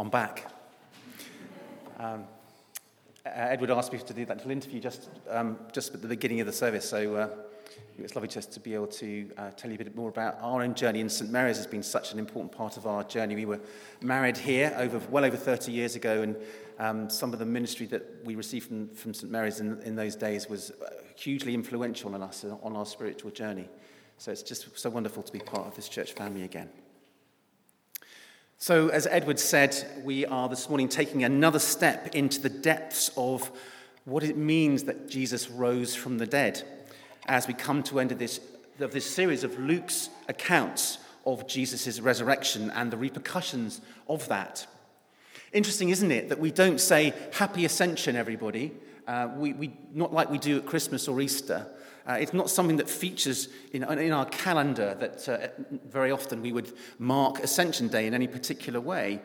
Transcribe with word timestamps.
I'm 0.00 0.08
back. 0.08 0.50
Um, 1.98 2.24
Edward 3.26 3.70
asked 3.70 3.92
me 3.92 3.98
to 3.98 4.14
do 4.14 4.24
that 4.24 4.38
little 4.38 4.50
interview 4.50 4.80
just, 4.80 5.10
um, 5.28 5.58
just 5.74 5.92
at 5.92 6.00
the 6.00 6.08
beginning 6.08 6.40
of 6.40 6.46
the 6.46 6.54
service, 6.54 6.88
so 6.88 7.16
uh, 7.16 7.28
it's 7.98 8.14
lovely 8.14 8.30
just 8.30 8.50
to 8.52 8.60
be 8.60 8.72
able 8.72 8.86
to 8.86 9.30
uh, 9.36 9.50
tell 9.50 9.70
you 9.70 9.74
a 9.74 9.84
bit 9.84 9.94
more 9.94 10.08
about 10.08 10.38
our 10.40 10.62
own 10.62 10.74
journey. 10.74 11.02
And 11.02 11.12
St 11.12 11.30
Mary's 11.30 11.58
has 11.58 11.66
been 11.66 11.82
such 11.82 12.14
an 12.14 12.18
important 12.18 12.50
part 12.50 12.78
of 12.78 12.86
our 12.86 13.04
journey. 13.04 13.34
We 13.34 13.44
were 13.44 13.60
married 14.00 14.38
here 14.38 14.74
over 14.78 14.98
well 15.10 15.26
over 15.26 15.36
30 15.36 15.70
years 15.70 15.96
ago, 15.96 16.22
and 16.22 16.36
um, 16.78 17.10
some 17.10 17.34
of 17.34 17.38
the 17.38 17.44
ministry 17.44 17.84
that 17.88 18.24
we 18.24 18.36
received 18.36 18.68
from, 18.68 18.88
from 18.94 19.12
St 19.12 19.30
Mary's 19.30 19.60
in, 19.60 19.82
in 19.82 19.96
those 19.96 20.16
days 20.16 20.48
was 20.48 20.70
uh, 20.70 20.94
hugely 21.14 21.52
influential 21.52 22.14
on 22.14 22.22
us 22.22 22.46
on 22.62 22.74
our 22.74 22.86
spiritual 22.86 23.32
journey. 23.32 23.68
So 24.16 24.32
it's 24.32 24.42
just 24.42 24.78
so 24.78 24.88
wonderful 24.88 25.22
to 25.22 25.30
be 25.30 25.40
part 25.40 25.66
of 25.66 25.76
this 25.76 25.90
church 25.90 26.12
family 26.12 26.44
again. 26.44 26.70
So, 28.62 28.88
as 28.88 29.06
Edward 29.06 29.40
said, 29.40 30.02
we 30.04 30.26
are 30.26 30.46
this 30.46 30.68
morning 30.68 30.90
taking 30.90 31.24
another 31.24 31.58
step 31.58 32.14
into 32.14 32.42
the 32.42 32.50
depths 32.50 33.10
of 33.16 33.50
what 34.04 34.22
it 34.22 34.36
means 34.36 34.84
that 34.84 35.08
Jesus 35.08 35.48
rose 35.48 35.94
from 35.94 36.18
the 36.18 36.26
dead 36.26 36.62
as 37.24 37.48
we 37.48 37.54
come 37.54 37.82
to 37.84 38.00
end 38.00 38.12
of 38.12 38.18
this, 38.18 38.38
of 38.78 38.92
this 38.92 39.06
series 39.06 39.44
of 39.44 39.58
Luke's 39.58 40.10
accounts 40.28 40.98
of 41.24 41.46
Jesus' 41.48 42.00
resurrection 42.00 42.70
and 42.72 42.90
the 42.90 42.98
repercussions 42.98 43.80
of 44.10 44.28
that. 44.28 44.66
Interesting, 45.54 45.88
isn't 45.88 46.12
it, 46.12 46.28
that 46.28 46.38
we 46.38 46.50
don't 46.50 46.82
say 46.82 47.14
happy 47.32 47.64
ascension, 47.64 48.14
everybody, 48.14 48.72
uh, 49.06 49.30
we, 49.36 49.54
we, 49.54 49.72
not 49.94 50.12
like 50.12 50.30
we 50.30 50.36
do 50.36 50.58
at 50.58 50.66
Christmas 50.66 51.08
or 51.08 51.22
Easter. 51.22 51.66
Uh, 52.10 52.14
it's 52.14 52.34
not 52.34 52.50
something 52.50 52.76
that 52.78 52.90
features 52.90 53.48
in, 53.72 53.84
in 53.84 54.10
our 54.10 54.26
calendar 54.26 54.96
that 54.98 55.28
uh, 55.28 55.46
very 55.86 56.10
often 56.10 56.42
we 56.42 56.50
would 56.50 56.72
mark 56.98 57.38
Ascension 57.38 57.86
Day 57.86 58.08
in 58.08 58.14
any 58.14 58.26
particular 58.26 58.80
way. 58.80 59.20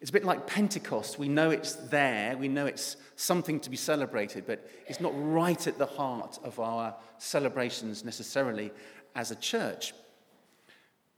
It's 0.00 0.08
a 0.08 0.12
bit 0.14 0.24
like 0.24 0.46
Pentecost. 0.46 1.18
We 1.18 1.28
know 1.28 1.50
it's 1.50 1.74
there, 1.74 2.34
we 2.38 2.48
know 2.48 2.64
it's 2.64 2.96
something 3.16 3.60
to 3.60 3.68
be 3.68 3.76
celebrated, 3.76 4.46
but 4.46 4.66
it's 4.86 5.00
not 5.00 5.12
right 5.14 5.66
at 5.66 5.76
the 5.76 5.84
heart 5.84 6.38
of 6.42 6.58
our 6.58 6.94
celebrations 7.18 8.06
necessarily 8.06 8.70
as 9.14 9.30
a 9.30 9.36
church. 9.36 9.92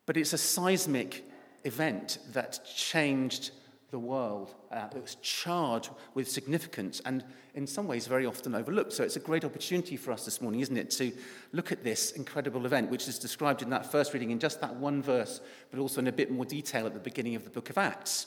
But 0.07 0.17
it's 0.17 0.33
a 0.33 0.39
seismic 0.39 1.25
event 1.63 2.19
that 2.33 2.59
changed 2.65 3.53
the 3.95 3.99
world. 4.01 4.57
Uh, 4.73 4.89
it 4.93 5.01
was 5.01 5.15
charged 5.23 5.91
with 6.15 6.29
significance 6.29 7.01
and, 7.07 7.23
in 7.55 7.65
some 7.65 7.87
ways, 7.87 8.09
very 8.09 8.27
often 8.27 8.53
overlooked. 8.53 8.93
So 8.93 9.05
it's 9.05 9.15
a 9.15 9.21
great 9.21 9.45
opportunity 9.45 9.97
for 9.97 10.11
us 10.11 10.25
this 10.25 10.41
morning, 10.41 10.59
isn't 10.63 10.77
it, 10.77 10.91
to 10.99 11.13
look 11.53 11.71
at 11.71 11.85
this 11.85 12.11
incredible 12.11 12.67
event, 12.67 12.91
which 12.91 13.07
is 13.07 13.21
described 13.21 13.63
in 13.63 13.71
that 13.71 13.93
first 13.93 14.13
reading 14.13 14.33
in 14.33 14.41
just 14.41 14.61
that 14.63 14.75
one 14.75 15.01
verse, 15.01 15.41
but 15.71 15.79
also 15.79 16.01
in 16.01 16.09
a 16.09 16.13
bit 16.13 16.33
more 16.33 16.45
detail 16.45 16.87
at 16.87 16.93
the 16.93 16.99
beginning 16.99 17.37
of 17.37 17.45
the 17.45 17.51
book 17.51 17.71
of 17.71 17.79
Acts. 17.79 18.27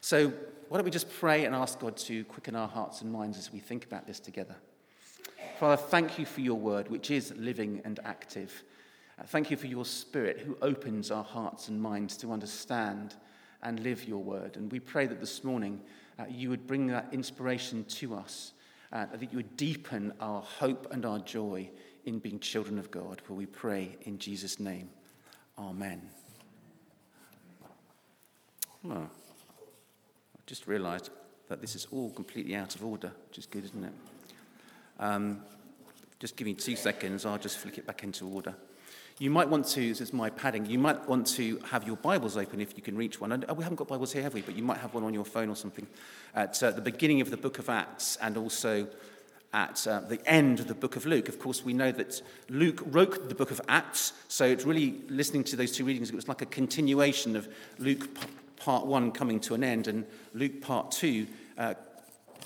So 0.00 0.28
why 0.68 0.78
don't 0.78 0.84
we 0.84 0.92
just 0.92 1.12
pray 1.18 1.44
and 1.44 1.56
ask 1.56 1.80
God 1.80 1.96
to 1.96 2.22
quicken 2.26 2.54
our 2.54 2.68
hearts 2.68 3.02
and 3.02 3.10
minds 3.10 3.36
as 3.36 3.52
we 3.52 3.58
think 3.58 3.84
about 3.84 4.06
this 4.06 4.20
together? 4.20 4.54
Father, 5.58 5.76
thank 5.76 6.20
you 6.20 6.24
for 6.24 6.40
your 6.40 6.58
word, 6.58 6.88
which 6.88 7.10
is 7.10 7.34
living 7.36 7.82
and 7.84 7.98
active. 8.04 8.62
Uh, 9.18 9.24
thank 9.24 9.50
you 9.50 9.56
for 9.56 9.66
your 9.66 9.84
spirit 9.84 10.38
who 10.38 10.56
opens 10.62 11.10
our 11.10 11.24
hearts 11.24 11.66
and 11.66 11.82
minds 11.82 12.16
to 12.18 12.30
understand 12.30 13.16
and 13.62 13.80
live 13.80 14.06
your 14.08 14.22
word. 14.22 14.56
And 14.56 14.70
we 14.70 14.80
pray 14.80 15.06
that 15.06 15.20
this 15.20 15.44
morning 15.44 15.80
uh, 16.18 16.24
you 16.28 16.50
would 16.50 16.66
bring 16.66 16.86
that 16.88 17.08
inspiration 17.12 17.84
to 17.84 18.14
us, 18.14 18.52
uh, 18.92 19.06
that 19.06 19.30
you 19.30 19.36
would 19.36 19.56
deepen 19.56 20.12
our 20.20 20.42
hope 20.42 20.88
and 20.90 21.04
our 21.04 21.18
joy 21.18 21.70
in 22.04 22.18
being 22.18 22.40
children 22.40 22.78
of 22.78 22.90
God. 22.90 23.20
For 23.24 23.34
we 23.34 23.46
pray 23.46 23.96
in 24.02 24.18
Jesus' 24.18 24.58
name. 24.58 24.90
Amen. 25.58 26.02
I 28.88 29.06
just 30.46 30.66
realized 30.66 31.10
that 31.48 31.60
this 31.60 31.74
is 31.74 31.86
all 31.90 32.10
completely 32.10 32.54
out 32.54 32.74
of 32.74 32.84
order, 32.84 33.12
which 33.28 33.38
is 33.38 33.46
good, 33.46 33.64
isn't 33.64 33.84
it? 33.84 33.92
Um, 34.98 35.42
just 36.18 36.36
give 36.36 36.46
me 36.46 36.54
two 36.54 36.76
seconds, 36.76 37.26
I'll 37.26 37.38
just 37.38 37.58
flick 37.58 37.78
it 37.78 37.86
back 37.86 38.04
into 38.04 38.26
order. 38.26 38.54
You 39.20 39.28
might 39.28 39.50
want 39.50 39.66
to, 39.66 39.86
this 39.86 40.00
is 40.00 40.14
my 40.14 40.30
padding, 40.30 40.64
you 40.64 40.78
might 40.78 41.06
want 41.06 41.26
to 41.34 41.58
have 41.68 41.86
your 41.86 41.96
Bibles 41.96 42.38
open 42.38 42.58
if 42.58 42.74
you 42.74 42.82
can 42.82 42.96
reach 42.96 43.20
one. 43.20 43.32
And 43.32 43.44
we 43.54 43.62
haven't 43.62 43.76
got 43.76 43.86
Bibles 43.86 44.14
here, 44.14 44.22
have 44.22 44.32
we? 44.32 44.40
But 44.40 44.56
you 44.56 44.62
might 44.62 44.78
have 44.78 44.94
one 44.94 45.04
on 45.04 45.12
your 45.12 45.26
phone 45.26 45.50
or 45.50 45.56
something 45.56 45.86
at 46.34 46.62
uh, 46.62 46.70
the 46.70 46.80
beginning 46.80 47.20
of 47.20 47.28
the 47.28 47.36
book 47.36 47.58
of 47.58 47.68
Acts 47.68 48.16
and 48.22 48.38
also 48.38 48.88
at 49.52 49.86
uh, 49.86 50.00
the 50.00 50.26
end 50.26 50.58
of 50.58 50.68
the 50.68 50.74
book 50.74 50.96
of 50.96 51.04
Luke. 51.04 51.28
Of 51.28 51.38
course, 51.38 51.62
we 51.62 51.74
know 51.74 51.92
that 51.92 52.22
Luke 52.48 52.80
wrote 52.86 53.28
the 53.28 53.34
book 53.34 53.50
of 53.50 53.60
Acts, 53.68 54.14
so 54.28 54.46
it's 54.46 54.64
really 54.64 55.02
listening 55.10 55.44
to 55.44 55.56
those 55.56 55.72
two 55.72 55.84
readings, 55.84 56.08
it 56.08 56.16
was 56.16 56.26
like 56.26 56.40
a 56.40 56.46
continuation 56.46 57.36
of 57.36 57.46
Luke 57.78 58.08
part 58.56 58.86
one 58.86 59.12
coming 59.12 59.38
to 59.40 59.52
an 59.52 59.62
end 59.62 59.86
and 59.86 60.06
Luke 60.32 60.62
part 60.62 60.92
two 60.92 61.26
uh, 61.58 61.74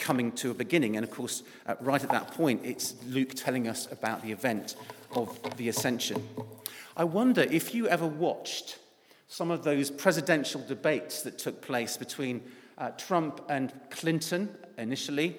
coming 0.00 0.32
to 0.32 0.50
a 0.50 0.54
beginning. 0.54 0.96
And 0.96 1.04
of 1.04 1.12
course, 1.12 1.44
uh, 1.66 1.76
right 1.80 2.02
at 2.02 2.10
that 2.10 2.32
point, 2.32 2.62
it's 2.64 2.96
Luke 3.06 3.34
telling 3.34 3.68
us 3.68 3.86
about 3.92 4.22
the 4.22 4.32
event 4.32 4.74
of 5.16 5.56
the 5.56 5.68
ascension. 5.68 6.22
I 6.96 7.04
wonder 7.04 7.42
if 7.42 7.74
you 7.74 7.88
ever 7.88 8.06
watched 8.06 8.78
some 9.28 9.50
of 9.50 9.64
those 9.64 9.90
presidential 9.90 10.62
debates 10.66 11.22
that 11.22 11.38
took 11.38 11.60
place 11.60 11.96
between 11.96 12.42
uh, 12.78 12.90
Trump 12.90 13.40
and 13.48 13.72
Clinton 13.90 14.48
initially, 14.78 15.36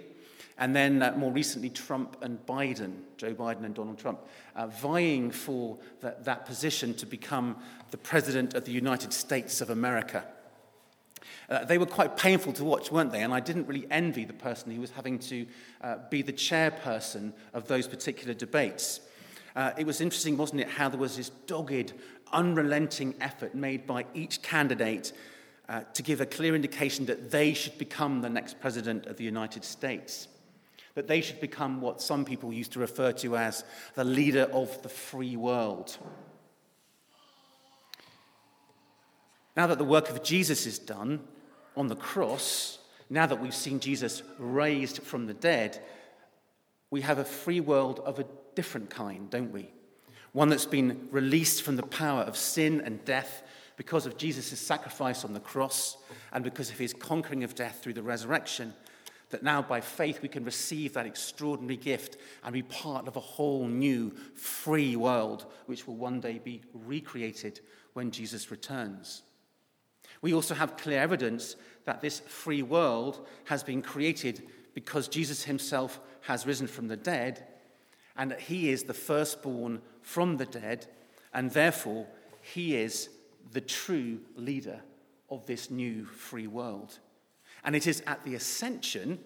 and 0.58 0.76
then 0.76 1.02
uh, 1.02 1.14
more 1.18 1.32
recently 1.32 1.70
Trump 1.70 2.18
and 2.22 2.44
Biden, 2.46 2.94
Joe 3.18 3.34
Biden 3.34 3.64
and 3.64 3.76
Donald 3.76 3.98
Trump, 3.98 4.20
uh, 4.56 4.68
vying 4.68 5.32
for 5.32 5.78
that, 6.02 6.26
that 6.26 6.46
position 6.46 6.94
to 6.96 7.06
become 7.06 7.58
the 7.92 7.98
President 7.98 8.54
of 8.54 8.66
the 8.66 8.72
United 8.72 9.14
States 9.14 9.62
of 9.62 9.70
America. 9.70 10.24
Uh, 11.50 11.64
they 11.66 11.78
were 11.78 11.86
quite 11.86 12.18
painful 12.18 12.54
to 12.54 12.64
watch, 12.64 12.92
weren't 12.92 13.12
they? 13.12 13.22
And 13.22 13.34
I 13.34 13.40
didn't 13.40 13.68
really 13.68 13.88
envy 13.92 14.26
the 14.26 14.34
person 14.34 14.72
who 14.72 14.82
was 14.82 14.92
having 14.92 15.20
to 15.20 15.46
uh, 15.82 15.98
be 16.10 16.22
the 16.22 16.34
chairperson 16.34 17.34
of 17.54 17.68
those 17.68 17.88
particular 17.88 18.34
debates. 18.34 19.00
Uh, 19.56 19.72
it 19.78 19.86
was 19.86 20.02
interesting, 20.02 20.36
wasn't 20.36 20.60
it, 20.62 20.68
how 20.68 20.90
there 20.90 21.00
was 21.00 21.16
this 21.16 21.30
dogged, 21.48 21.94
unrelenting 22.34 23.16
effort 23.22 23.56
made 23.56 23.88
by 23.88 24.06
each 24.14 24.42
candidate 24.42 25.14
uh, 25.70 25.82
to 25.94 26.04
give 26.04 26.20
a 26.20 26.26
clear 26.26 26.56
indication 26.56 27.06
that 27.06 27.32
they 27.32 27.54
should 27.54 27.78
become 27.78 28.22
the 28.22 28.30
next 28.30 28.60
president 28.60 29.06
of 29.06 29.18
the 29.18 29.24
United 29.24 29.64
States. 29.64 30.28
That 30.96 31.08
they 31.08 31.22
should 31.22 31.40
become 31.40 31.82
what 31.82 32.02
some 32.02 32.26
people 32.26 32.54
used 32.54 32.74
to 32.74 32.80
refer 32.80 33.12
to 33.14 33.38
as 33.38 33.64
the 33.96 34.04
leader 34.04 34.44
of 34.52 34.82
the 34.82 34.90
free 34.90 35.36
world. 35.36 35.98
Now 39.56 39.68
that 39.68 39.78
the 39.78 39.86
work 39.86 40.10
of 40.10 40.22
Jesus 40.22 40.66
is 40.66 40.78
done 40.78 41.22
on 41.78 41.88
the 41.88 41.96
cross, 41.96 42.80
now 43.10 43.26
that 43.26 43.42
we've 43.42 43.56
seen 43.56 43.80
Jesus 43.80 44.22
raised 44.38 45.02
from 45.02 45.28
the 45.28 45.34
dead, 45.34 45.82
we 46.92 47.02
have 47.02 47.20
a 47.20 47.26
free 47.26 47.62
world 47.62 48.02
of 48.06 48.20
a 48.20 48.26
different 48.56 48.90
kind, 48.90 49.30
don't 49.30 49.52
we? 49.52 49.70
One 50.32 50.50
that's 50.50 50.66
been 50.66 51.08
released 51.12 51.64
from 51.64 51.76
the 51.76 51.84
power 51.84 52.22
of 52.22 52.36
sin 52.36 52.82
and 52.82 53.04
death 53.06 53.44
because 53.78 54.06
of 54.06 54.18
Jesus' 54.18 54.60
sacrifice 54.60 55.24
on 55.24 55.34
the 55.34 55.40
cross 55.40 55.98
and 56.34 56.44
because 56.44 56.70
of 56.70 56.78
his 56.78 56.94
conquering 56.94 57.44
of 57.44 57.56
death 57.56 57.80
through 57.82 57.94
the 57.94 58.04
resurrection. 58.04 58.74
That 59.30 59.44
now, 59.44 59.62
by 59.62 59.82
faith, 59.82 60.22
we 60.22 60.30
can 60.30 60.46
receive 60.46 60.94
that 60.94 61.06
extraordinary 61.06 61.78
gift 61.78 62.18
and 62.44 62.54
be 62.54 62.62
part 62.62 63.08
of 63.08 63.16
a 63.16 63.22
whole 63.22 63.68
new 63.68 64.12
free 64.36 64.96
world, 64.96 65.46
which 65.66 65.88
will 65.88 65.96
one 65.96 66.20
day 66.20 66.40
be 66.44 66.62
recreated 66.74 67.60
when 67.94 68.12
Jesus 68.12 68.52
returns. 68.52 69.24
We 70.22 70.34
also 70.34 70.54
have 70.54 70.78
clear 70.78 71.00
evidence 71.00 71.56
that 71.86 72.02
this 72.02 72.20
free 72.20 72.62
world 72.62 73.26
has 73.46 73.64
been 73.64 73.82
created 73.82 74.44
because 74.74 75.08
Jesus 75.08 75.44
himself 75.44 76.00
has 76.22 76.46
risen 76.46 76.68
from 76.68 76.88
the 76.88 76.98
dead 76.98 77.48
and 78.18 78.32
that 78.32 78.42
he 78.42 78.70
is 78.70 78.84
the 78.84 78.94
firstborn 78.94 79.82
from 80.02 80.38
the 80.38 80.46
dead, 80.46 80.88
and 81.34 81.52
therefore 81.52 82.08
he 82.42 82.76
is 82.76 83.10
the 83.52 83.62
true 83.62 84.20
leader 84.36 84.80
of 85.30 85.46
this 85.46 85.70
new 85.70 86.06
free 86.06 86.48
world. 86.48 87.00
And 87.64 87.76
it 87.76 87.88
is 87.88 88.04
at 88.06 88.24
the 88.24 88.36
ascension, 88.36 89.20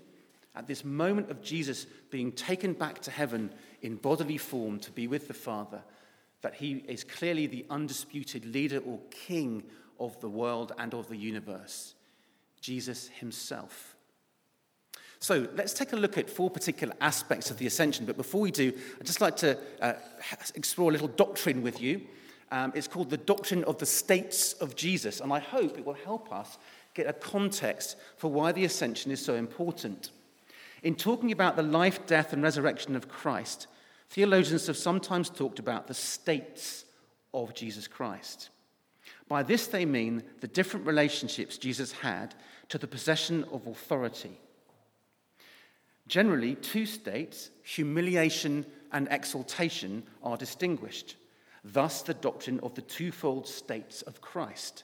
at 0.55 0.67
this 0.67 0.83
moment 0.83 1.29
of 1.29 1.41
Jesus 1.41 1.85
being 2.09 2.31
taken 2.31 2.73
back 2.73 3.01
to 3.01 3.11
heaven 3.11 3.51
in 3.81 3.95
bodily 3.95 4.37
form 4.37 4.79
to 4.79 4.91
be 4.91 5.07
with 5.07 5.27
the 5.27 5.33
Father, 5.33 5.83
that 6.41 6.55
he 6.55 6.83
is 6.87 7.03
clearly 7.03 7.47
the 7.47 7.65
undisputed 7.69 8.45
leader 8.45 8.79
or 8.79 8.99
king 9.11 9.63
of 9.99 10.19
the 10.21 10.29
world 10.29 10.71
and 10.77 10.93
of 10.93 11.09
the 11.09 11.17
universe. 11.17 11.95
Jesus 12.61 13.09
himself. 13.09 13.95
So 15.19 15.47
let's 15.55 15.73
take 15.73 15.91
a 15.91 15.97
look 15.97 16.17
at 16.17 16.29
four 16.29 16.49
particular 16.49 16.93
aspects 17.01 17.51
of 17.51 17.57
the 17.57 17.67
ascension. 17.67 18.05
But 18.05 18.15
before 18.15 18.41
we 18.41 18.51
do, 18.51 18.71
I'd 18.99 19.05
just 19.05 19.21
like 19.21 19.35
to 19.37 19.57
uh, 19.81 19.93
explore 20.55 20.89
a 20.89 20.93
little 20.93 21.09
doctrine 21.09 21.61
with 21.61 21.81
you. 21.81 22.01
Um, 22.51 22.71
it's 22.73 22.87
called 22.87 23.09
the 23.09 23.17
doctrine 23.17 23.63
of 23.65 23.77
the 23.77 23.85
states 23.85 24.53
of 24.53 24.75
Jesus, 24.75 25.19
and 25.19 25.31
I 25.31 25.39
hope 25.39 25.77
it 25.77 25.85
will 25.85 25.93
help 25.93 26.31
us 26.31 26.57
get 26.95 27.05
a 27.07 27.13
context 27.13 27.95
for 28.17 28.31
why 28.31 28.51
the 28.51 28.65
ascension 28.65 29.11
is 29.11 29.23
so 29.23 29.35
important. 29.35 30.11
In 30.81 30.95
talking 30.95 31.31
about 31.31 31.55
the 31.55 31.63
life, 31.63 32.07
death, 32.07 32.33
and 32.33 32.41
resurrection 32.41 32.95
of 32.95 33.09
Christ, 33.09 33.67
theologians 34.09 34.67
have 34.67 34.77
sometimes 34.77 35.29
talked 35.29 35.59
about 35.59 35.87
the 35.87 35.93
states 35.93 36.85
of 37.33 37.53
Jesus 37.53 37.87
Christ. 37.87 38.49
By 39.27 39.43
this 39.43 39.67
they 39.67 39.85
mean 39.85 40.23
the 40.39 40.47
different 40.47 40.87
relationships 40.87 41.57
Jesus 41.57 41.91
had 41.91 42.33
to 42.69 42.77
the 42.77 42.87
possession 42.87 43.43
of 43.51 43.67
authority. 43.67 44.39
Generally, 46.09 46.55
two 46.55 46.87
states, 46.87 47.51
humiliation 47.63 48.65
and 48.91 49.07
exaltation, 49.11 50.03
are 50.23 50.37
distinguished. 50.37 51.15
Thus, 51.63 52.01
the 52.01 52.15
doctrine 52.15 52.59
of 52.61 52.73
the 52.73 52.81
twofold 52.81 53.47
states 53.47 54.01
of 54.01 54.19
Christ. 54.19 54.83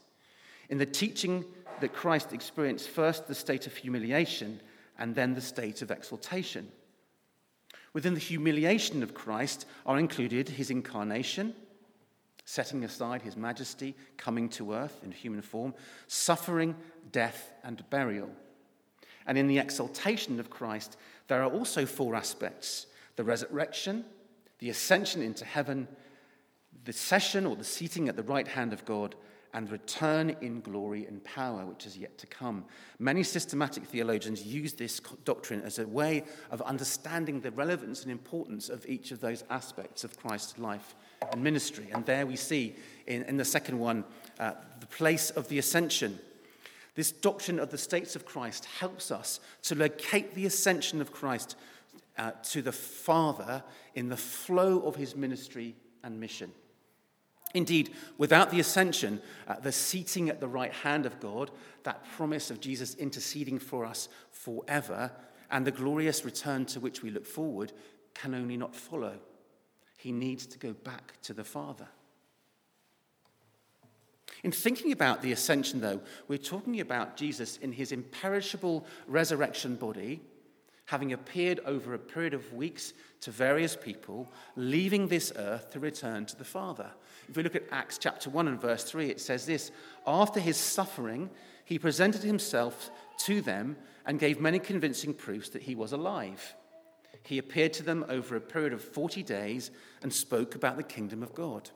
In 0.69 0.77
the 0.77 0.86
teaching 0.86 1.44
that 1.81 1.94
Christ 1.94 2.31
experienced 2.31 2.89
first 2.89 3.27
the 3.27 3.36
state 3.36 3.66
of 3.66 3.75
humiliation 3.75 4.62
and 5.00 5.16
then 5.16 5.33
the 5.33 5.42
state 5.42 5.81
of 5.81 5.89
exaltation. 5.89 6.72
Within 7.94 8.13
the 8.13 8.19
humiliation 8.19 9.01
of 9.01 9.16
Christ 9.16 9.66
are 9.86 9.98
included 9.98 10.50
his 10.50 10.69
incarnation, 10.69 11.56
setting 12.45 12.83
aside 12.83 13.24
his 13.24 13.36
majesty, 13.36 13.95
coming 14.16 14.48
to 14.50 14.74
earth 14.74 15.01
in 15.04 15.12
human 15.12 15.42
form, 15.42 15.74
suffering, 16.07 16.75
death, 17.12 17.51
and 17.63 17.83
burial. 17.89 18.30
And 19.27 19.38
in 19.38 19.48
the 19.48 19.60
exaltation 19.60 20.39
of 20.39 20.50
Christ, 20.50 20.98
there 21.27 21.42
are 21.42 21.51
also 21.51 21.86
four 21.86 22.16
aspects 22.16 22.88
the 23.16 23.24
resurrection, 23.24 24.04
the 24.60 24.69
ascension 24.69 25.22
into 25.22 25.45
heaven, 25.45 25.88
the 26.83 26.94
session 26.94 27.45
or 27.45 27.56
the 27.56 27.63
seating 27.63 28.10
at 28.10 28.16
the 28.16 28.24
right 28.24 28.48
hand 28.48 28.74
of 28.74 28.83
God, 28.86 29.16
and 29.56 29.72
return 29.72 30.36
in 30.42 30.60
glory 30.60 31.06
and 31.06 31.24
power, 31.24 31.66
which 31.66 31.86
is 31.86 31.98
yet 31.98 32.18
to 32.18 32.27
come. 32.27 32.66
Many 33.00 33.24
systematic 33.24 33.86
theologians 33.86 34.45
use 34.45 34.74
this 34.74 35.00
doctrine 35.24 35.62
as 35.62 35.80
a 35.80 35.88
way 35.88 36.25
of 36.51 36.62
understanding 36.63 37.39
the 37.39 37.51
relevance 37.51 38.04
and 38.04 38.12
importance 38.12 38.68
of 38.68 38.86
each 38.86 39.12
of 39.12 39.22
those 39.22 39.45
aspects 39.50 40.04
of 40.04 40.19
Christ's 40.19 40.60
life 40.60 40.94
and 41.31 41.42
ministry. 41.42 41.88
And 41.94 42.06
there 42.06 42.27
we 42.27 42.36
see 42.36 42.75
in, 43.07 43.24
in 43.24 43.38
the 43.38 43.45
second 43.45 43.80
one 43.80 44.04
uh, 44.42 44.51
the 44.81 44.88
place 44.88 45.30
of 45.30 45.48
the 45.48 45.57
ascension. 45.57 46.19
This 46.95 47.12
doctrine 47.12 47.59
of 47.59 47.71
the 47.71 47.77
states 47.77 48.15
of 48.15 48.25
Christ 48.25 48.65
helps 48.65 49.12
us 49.12 49.39
to 49.63 49.75
locate 49.75 50.33
the 50.33 50.45
ascension 50.45 51.01
of 51.01 51.12
Christ 51.12 51.56
uh, 52.18 52.31
to 52.51 52.62
the 52.62 52.71
Father 52.71 53.63
in 53.94 54.09
the 54.09 54.18
flow 54.18 54.80
of 54.80 54.95
his 54.95 55.15
ministry 55.15 55.75
and 56.03 56.19
mission. 56.19 56.51
Indeed, 57.53 57.94
without 58.18 58.51
the 58.51 58.59
ascension, 58.59 59.21
uh, 59.47 59.56
the 59.59 59.71
seating 59.71 60.30
at 60.30 60.39
the 60.39 60.47
right 60.47 60.74
hand 60.74 61.06
of 61.06 61.19
God, 61.19 61.51
that 61.83 62.06
promise 62.15 62.51
of 62.51 62.59
Jesus 62.59 62.95
interceding 62.95 63.59
for 63.59 63.86
us 63.86 64.09
forever, 64.31 65.12
and 65.51 65.65
the 65.65 65.71
glorious 65.71 66.25
return 66.25 66.65
to 66.65 66.80
which 66.80 67.01
we 67.01 67.12
look 67.12 67.25
forward, 67.25 67.71
can 68.13 68.33
only 68.33 68.57
not 68.57 68.75
follow. 68.75 69.18
He 69.98 70.12
needs 70.12 70.45
to 70.48 70.59
go 70.59 70.74
back 70.74 71.13
to 71.24 71.33
the 71.33 71.44
Father. 71.44 71.88
In 74.44 74.51
thinking 74.51 74.92
about 74.92 75.22
the 75.22 75.31
ascension, 75.31 75.81
though, 75.81 76.01
we're 76.27 76.38
talking 76.38 76.80
about 76.80 77.18
Jesus 77.18 77.57
in 77.57 77.72
his 77.72 77.92
imperishable 77.92 78.86
resurrection 79.07 79.75
body 79.75 80.22
having 80.86 81.13
appeared 81.13 81.60
over 81.66 81.94
a 81.94 82.00
period 82.00 82.33
of 82.33 82.54
weeks 82.54 82.94
to 83.22 83.31
various 83.31 83.75
people, 83.75 84.31
leaving 84.56 85.07
this 85.07 85.33
earth 85.36 85.72
to 85.72 85.80
return 85.80 86.25
to 86.27 86.36
the 86.36 86.45
Father. 86.45 86.89
If 87.27 87.36
we 87.36 87.44
look 87.44 87.56
at 87.56 87.63
Acts 87.72 87.98
chapter 87.98 88.30
1 88.30 88.48
and 88.48 88.62
verse 88.62 88.83
3, 88.83 89.10
it 89.10 89.19
says 89.19 89.45
this 89.45 89.72
After 90.06 90.39
his 90.39 90.57
suffering, 90.57 91.30
he 91.66 91.80
presented 91.80 92.22
himself 92.22 92.92
to 93.19 93.42
them 93.42 93.77
and 94.06 94.19
gave 94.19 94.39
many 94.39 94.60
convincing 94.60 95.13
proofs 95.13 95.50
that 95.50 95.63
he 95.63 95.74
was 95.74 95.92
alive. 95.92 96.56
He 97.24 97.39
appeared 97.39 97.74
to 97.74 97.83
them 97.83 98.06
over 98.07 98.36
a 98.36 98.42
period 98.42 98.72
of 98.72 98.83
40 98.83 99.24
days 99.24 99.72
and 100.04 100.13
spoke 100.13 100.54
about 100.54 100.77
the 100.77 100.83
kingdom 100.83 101.24
of 101.24 101.33
God. 101.33 101.72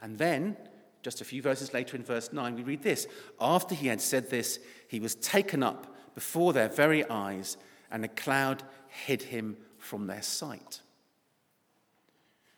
And 0.00 0.16
then, 0.16 0.56
just 1.02 1.20
a 1.20 1.24
few 1.24 1.42
verses 1.42 1.72
later 1.72 1.96
in 1.96 2.04
verse 2.04 2.32
9, 2.32 2.56
we 2.56 2.62
read 2.62 2.82
this 2.82 3.06
After 3.40 3.74
he 3.74 3.88
had 3.88 4.00
said 4.00 4.30
this, 4.30 4.58
he 4.88 5.00
was 5.00 5.14
taken 5.14 5.62
up 5.62 5.94
before 6.14 6.52
their 6.52 6.68
very 6.68 7.08
eyes, 7.08 7.56
and 7.90 8.04
a 8.04 8.08
cloud 8.08 8.62
hid 8.88 9.22
him 9.22 9.56
from 9.78 10.06
their 10.06 10.22
sight. 10.22 10.80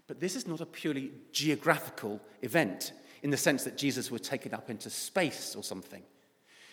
But 0.06 0.20
this 0.20 0.36
is 0.36 0.46
not 0.46 0.60
a 0.60 0.66
purely 0.66 1.12
geographical 1.32 2.20
event 2.42 2.92
in 3.22 3.30
the 3.30 3.36
sense 3.36 3.64
that 3.64 3.78
Jesus 3.78 4.10
was 4.10 4.20
taken 4.20 4.52
up 4.52 4.68
into 4.68 4.90
space 4.90 5.54
or 5.56 5.62
something. 5.62 6.02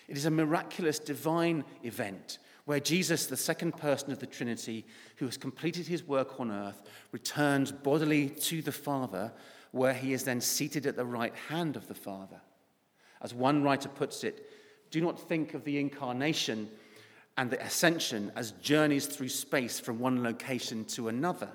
It 0.08 0.16
is 0.16 0.26
a 0.26 0.30
miraculous 0.30 0.98
divine 0.98 1.64
event 1.84 2.38
where 2.64 2.80
Jesus, 2.80 3.26
the 3.26 3.36
second 3.36 3.76
person 3.76 4.12
of 4.12 4.18
the 4.18 4.26
Trinity, 4.26 4.84
who 5.16 5.26
has 5.26 5.36
completed 5.36 5.86
his 5.86 6.06
work 6.06 6.38
on 6.38 6.50
earth, 6.50 6.82
returns 7.12 7.72
bodily 7.72 8.28
to 8.28 8.60
the 8.62 8.72
Father, 8.72 9.32
where 9.72 9.94
he 9.94 10.12
is 10.12 10.24
then 10.24 10.40
seated 10.40 10.86
at 10.86 10.96
the 10.96 11.04
right 11.04 11.34
hand 11.48 11.76
of 11.76 11.86
the 11.88 11.94
Father. 11.94 12.40
As 13.22 13.34
one 13.34 13.62
writer 13.62 13.88
puts 13.88 14.24
it, 14.24 14.46
do 14.90 15.00
not 15.00 15.28
think 15.28 15.54
of 15.54 15.64
the 15.64 15.78
incarnation 15.78 16.68
and 17.36 17.50
the 17.50 17.62
ascension 17.64 18.32
as 18.34 18.52
journeys 18.52 19.06
through 19.06 19.28
space 19.28 19.78
from 19.78 19.98
one 19.98 20.22
location 20.22 20.84
to 20.84 21.08
another, 21.08 21.50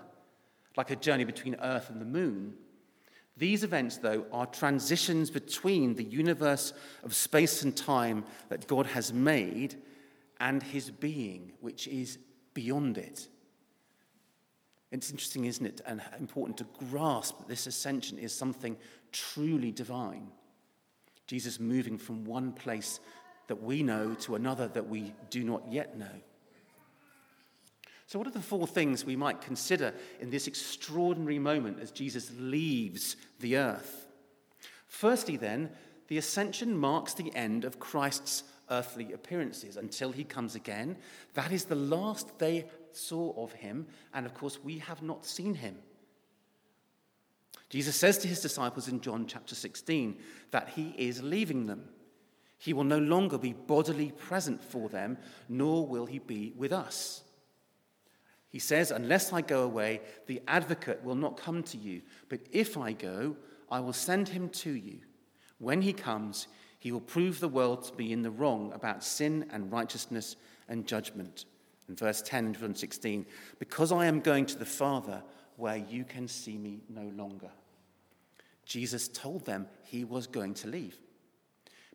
like 0.78 0.92
a 0.92 0.96
journey 0.96 1.26
between 1.26 1.56
Earth 1.56 1.90
and 1.90 2.00
the 2.00 2.06
moon. 2.06 2.54
These 3.38 3.64
events, 3.64 3.98
though, 3.98 4.26
are 4.32 4.46
transitions 4.46 5.30
between 5.30 5.96
the 5.96 6.04
universe 6.04 6.72
of 7.04 7.14
space 7.14 7.64
and 7.64 7.76
time 7.76 8.24
that 8.48 8.68
God 8.68 8.86
has 8.88 9.12
made 9.12 9.76
and 10.40 10.64
his 10.64 10.90
being, 10.90 11.52
which 11.60 11.88
is 11.88 12.18
beyond 12.54 12.98
it. 12.98 13.28
It's 14.96 15.12
interesting, 15.12 15.44
isn't 15.44 15.66
it, 15.66 15.82
and 15.86 16.02
important 16.22 16.58
to 16.60 16.66
grasp 16.90 17.40
that 17.40 17.50
this 17.50 17.68
ascension 17.68 18.18
is 18.18 18.34
something 18.34 18.78
truly 19.12 19.70
divine. 19.70 20.30
Jesus 21.28 21.60
moving 21.60 21.98
from 21.98 22.24
one 22.24 22.54
place 22.54 23.02
that 23.48 23.62
we 23.62 23.84
know 23.84 24.14
to 24.14 24.36
another 24.36 24.70
that 24.70 24.88
we 24.88 25.14
do 25.30 25.44
not 25.44 25.64
yet 25.70 25.98
know. 25.98 26.22
So, 28.08 28.18
what 28.18 28.28
are 28.28 28.32
the 28.32 28.40
four 28.40 28.66
things 28.66 29.04
we 29.04 29.18
might 29.18 29.42
consider 29.42 29.94
in 30.22 30.30
this 30.30 30.48
extraordinary 30.48 31.40
moment 31.40 31.82
as 31.82 31.92
Jesus 31.92 32.32
leaves 32.40 33.18
the 33.42 33.58
earth? 33.58 34.08
Firstly, 34.88 35.36
then, 35.36 35.72
the 36.08 36.18
ascension 36.18 36.78
marks 36.78 37.14
the 37.14 37.36
end 37.36 37.66
of 37.66 37.80
Christ's 37.80 38.44
earthly 38.70 39.14
appearances 39.14 39.78
until 39.78 40.12
he 40.12 40.24
comes 40.24 40.56
again. 40.56 40.98
That 41.34 41.52
is 41.52 41.66
the 41.66 41.76
last 41.76 42.40
they 42.40 42.66
saw 42.92 43.34
of 43.44 43.54
him, 43.54 43.88
and 44.14 44.26
of 44.26 44.34
course, 44.34 44.60
we 44.64 44.80
have 44.80 45.02
not 45.02 45.26
seen 45.26 45.56
him. 45.56 45.78
Jesus 47.70 47.96
says 47.96 48.18
to 48.20 48.28
his 48.28 48.42
disciples 48.42 48.88
in 48.88 49.02
John 49.02 49.26
chapter 49.28 49.56
16 49.56 50.18
that 50.52 50.70
he 50.70 50.94
is 50.98 51.22
leaving 51.22 51.66
them. 51.66 51.90
He 52.58 52.74
will 52.74 52.84
no 52.84 53.00
longer 53.00 53.38
be 53.38 53.54
bodily 53.54 54.12
present 54.12 54.64
for 54.64 54.88
them, 54.90 55.18
nor 55.50 55.86
will 55.86 56.06
he 56.06 56.20
be 56.20 56.54
with 56.56 56.72
us. 56.72 57.24
He 58.50 58.60
says, 58.60 58.92
Unless 58.92 59.34
I 59.34 59.42
go 59.42 59.64
away, 59.64 60.02
the 60.28 60.42
advocate 60.48 61.04
will 61.04 61.16
not 61.16 61.38
come 61.38 61.64
to 61.64 61.78
you. 61.78 62.02
But 62.30 62.40
if 62.52 62.78
I 62.78 62.94
go, 62.94 63.36
I 63.70 63.82
will 63.82 63.94
send 63.94 64.30
him 64.30 64.48
to 64.50 64.72
you. 64.72 65.00
When 65.60 65.82
he 65.82 65.94
comes, 65.94 66.48
he 66.80 66.92
will 66.92 67.02
prove 67.02 67.40
the 67.40 67.48
world 67.48 67.84
to 67.86 67.94
be 67.94 68.12
in 68.12 68.22
the 68.22 68.32
wrong 68.32 68.72
about 68.74 69.04
sin 69.04 69.48
and 69.52 69.72
righteousness 69.72 70.36
and 70.68 70.86
judgment. 70.86 71.46
In 71.88 71.96
verse 71.96 72.22
10 72.22 72.46
and 72.46 72.58
verse 72.58 72.80
16, 72.80 73.26
because 73.60 73.92
I 73.92 74.06
am 74.06 74.20
going 74.20 74.46
to 74.48 74.58
the 74.58 74.66
Father 74.66 75.24
where 75.58 75.78
you 75.78 76.04
can 76.04 76.28
see 76.28 76.58
me 76.58 76.82
no 76.90 77.12
longer. 77.16 77.50
Jesus 78.66 79.08
told 79.08 79.46
them 79.46 79.68
he 79.84 80.04
was 80.04 80.28
going 80.28 80.56
to 80.56 80.68
leave. 80.68 80.98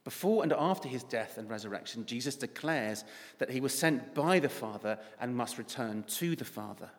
Before 0.04 0.42
and 0.42 0.52
after 0.52 0.88
his 0.88 1.02
death 1.02 1.36
and 1.36 1.50
resurrection, 1.50 2.06
Jesus 2.06 2.36
declares 2.36 3.04
that 3.38 3.50
he 3.50 3.60
was 3.60 3.76
sent 3.76 4.14
by 4.14 4.38
the 4.38 4.48
Father 4.48 4.98
and 5.20 5.36
must 5.36 5.58
return 5.58 6.04
to 6.04 6.34
the 6.34 6.44
Father. 6.44 6.90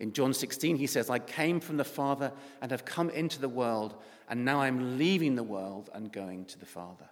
In 0.00 0.14
John 0.14 0.32
16, 0.32 0.76
he 0.76 0.86
says, 0.86 1.10
I 1.10 1.18
came 1.18 1.60
from 1.60 1.76
the 1.76 1.84
Father 1.84 2.32
and 2.62 2.70
have 2.70 2.86
come 2.86 3.10
into 3.10 3.38
the 3.38 3.50
world, 3.50 3.94
and 4.28 4.44
now 4.44 4.62
I'm 4.62 4.98
leaving 4.98 5.36
the 5.36 5.42
world 5.42 5.90
and 5.92 6.10
going 6.10 6.46
to 6.46 6.58
the 6.58 6.66
Father. 6.66 7.08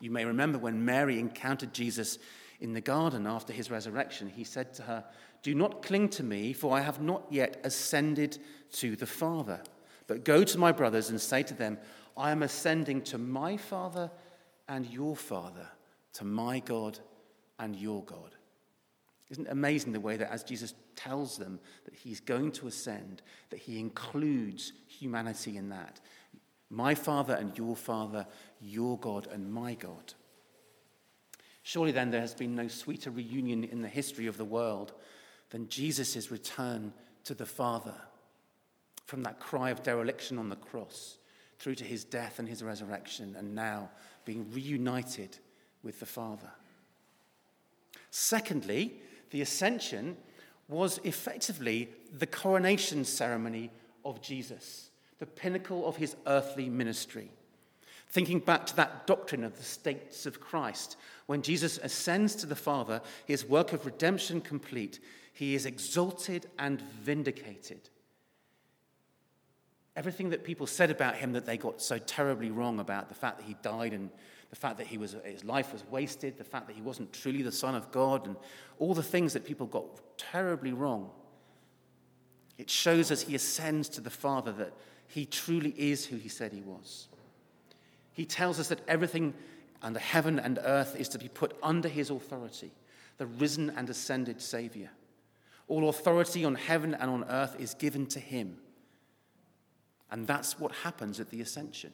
You 0.00 0.10
may 0.10 0.24
remember 0.24 0.58
when 0.58 0.84
Mary 0.84 1.20
encountered 1.20 1.72
Jesus 1.72 2.18
in 2.60 2.72
the 2.72 2.80
garden 2.80 3.26
after 3.26 3.52
his 3.52 3.70
resurrection, 3.70 4.28
he 4.28 4.42
said 4.42 4.74
to 4.74 4.82
her, 4.82 5.04
Do 5.42 5.54
not 5.54 5.82
cling 5.82 6.08
to 6.10 6.24
me, 6.24 6.52
for 6.52 6.76
I 6.76 6.80
have 6.80 7.00
not 7.00 7.26
yet 7.30 7.60
ascended 7.62 8.38
to 8.72 8.96
the 8.96 9.06
Father. 9.06 9.60
But 10.08 10.24
go 10.24 10.42
to 10.42 10.58
my 10.58 10.72
brothers 10.72 11.10
and 11.10 11.20
say 11.20 11.44
to 11.44 11.54
them, 11.54 11.78
I 12.16 12.32
am 12.32 12.42
ascending 12.42 13.02
to 13.02 13.18
my 13.18 13.56
Father 13.56 14.10
and 14.68 14.86
your 14.86 15.14
Father, 15.14 15.68
to 16.14 16.24
my 16.24 16.58
God 16.58 16.98
and 17.58 17.76
your 17.76 18.02
God. 18.04 18.34
Isn't 19.34 19.48
it 19.48 19.52
amazing 19.52 19.92
the 19.92 19.98
way 19.98 20.16
that 20.16 20.30
as 20.30 20.44
Jesus 20.44 20.74
tells 20.94 21.38
them 21.38 21.58
that 21.86 21.94
he's 21.94 22.20
going 22.20 22.52
to 22.52 22.68
ascend, 22.68 23.20
that 23.50 23.58
he 23.58 23.80
includes 23.80 24.72
humanity 24.86 25.56
in 25.56 25.70
that? 25.70 25.98
My 26.70 26.94
Father 26.94 27.34
and 27.34 27.58
your 27.58 27.74
Father, 27.74 28.28
your 28.60 28.96
God 28.96 29.26
and 29.32 29.52
my 29.52 29.74
God. 29.74 30.14
Surely 31.64 31.90
then 31.90 32.12
there 32.12 32.20
has 32.20 32.32
been 32.32 32.54
no 32.54 32.68
sweeter 32.68 33.10
reunion 33.10 33.64
in 33.64 33.82
the 33.82 33.88
history 33.88 34.28
of 34.28 34.36
the 34.36 34.44
world 34.44 34.92
than 35.50 35.68
Jesus' 35.68 36.30
return 36.30 36.92
to 37.24 37.34
the 37.34 37.44
Father 37.44 37.96
from 39.06 39.24
that 39.24 39.40
cry 39.40 39.70
of 39.70 39.82
dereliction 39.82 40.38
on 40.38 40.48
the 40.48 40.54
cross 40.54 41.18
through 41.58 41.74
to 41.74 41.84
his 41.84 42.04
death 42.04 42.38
and 42.38 42.48
his 42.48 42.62
resurrection, 42.62 43.34
and 43.36 43.52
now 43.52 43.90
being 44.24 44.46
reunited 44.52 45.38
with 45.82 45.98
the 45.98 46.06
Father. 46.06 46.52
Secondly, 48.12 49.00
the 49.30 49.40
ascension 49.40 50.16
was 50.68 50.98
effectively 51.04 51.88
the 52.12 52.26
coronation 52.26 53.04
ceremony 53.04 53.70
of 54.04 54.22
Jesus, 54.22 54.90
the 55.18 55.26
pinnacle 55.26 55.86
of 55.86 55.96
his 55.96 56.16
earthly 56.26 56.68
ministry. 56.68 57.30
Thinking 58.08 58.38
back 58.38 58.66
to 58.66 58.76
that 58.76 59.06
doctrine 59.06 59.44
of 59.44 59.56
the 59.56 59.64
states 59.64 60.26
of 60.26 60.40
Christ, 60.40 60.96
when 61.26 61.42
Jesus 61.42 61.78
ascends 61.82 62.34
to 62.36 62.46
the 62.46 62.54
Father, 62.54 63.00
his 63.26 63.44
work 63.44 63.72
of 63.72 63.86
redemption 63.86 64.40
complete, 64.40 65.00
he 65.32 65.54
is 65.54 65.66
exalted 65.66 66.46
and 66.58 66.80
vindicated. 66.80 67.90
Everything 69.96 70.30
that 70.30 70.44
people 70.44 70.66
said 70.66 70.90
about 70.90 71.16
him 71.16 71.32
that 71.32 71.46
they 71.46 71.56
got 71.56 71.80
so 71.80 71.98
terribly 71.98 72.50
wrong 72.50 72.80
about 72.80 73.08
the 73.08 73.14
fact 73.14 73.38
that 73.38 73.46
he 73.46 73.56
died 73.62 73.92
and 73.92 74.10
the 74.54 74.60
fact 74.60 74.78
that 74.78 74.86
he 74.86 74.98
was, 74.98 75.16
his 75.24 75.42
life 75.42 75.72
was 75.72 75.82
wasted, 75.90 76.38
the 76.38 76.44
fact 76.44 76.68
that 76.68 76.76
he 76.76 76.80
wasn't 76.80 77.12
truly 77.12 77.42
the 77.42 77.50
Son 77.50 77.74
of 77.74 77.90
God, 77.90 78.24
and 78.28 78.36
all 78.78 78.94
the 78.94 79.02
things 79.02 79.32
that 79.32 79.44
people 79.44 79.66
got 79.66 79.84
terribly 80.16 80.72
wrong. 80.72 81.10
It 82.56 82.70
shows 82.70 83.10
as 83.10 83.22
he 83.22 83.34
ascends 83.34 83.88
to 83.88 84.00
the 84.00 84.10
Father 84.10 84.52
that 84.52 84.72
he 85.08 85.26
truly 85.26 85.74
is 85.76 86.06
who 86.06 86.14
he 86.18 86.28
said 86.28 86.52
he 86.52 86.60
was. 86.60 87.08
He 88.12 88.24
tells 88.24 88.60
us 88.60 88.68
that 88.68 88.78
everything 88.86 89.34
under 89.82 89.98
heaven 89.98 90.38
and 90.38 90.60
earth 90.62 90.94
is 90.96 91.08
to 91.08 91.18
be 91.18 91.26
put 91.26 91.56
under 91.60 91.88
his 91.88 92.10
authority, 92.10 92.70
the 93.18 93.26
risen 93.26 93.70
and 93.70 93.90
ascended 93.90 94.40
Savior. 94.40 94.90
All 95.66 95.88
authority 95.88 96.44
on 96.44 96.54
heaven 96.54 96.94
and 96.94 97.10
on 97.10 97.24
earth 97.24 97.56
is 97.58 97.74
given 97.74 98.06
to 98.06 98.20
him. 98.20 98.58
And 100.12 100.28
that's 100.28 100.60
what 100.60 100.70
happens 100.70 101.18
at 101.18 101.30
the 101.30 101.40
ascension. 101.40 101.92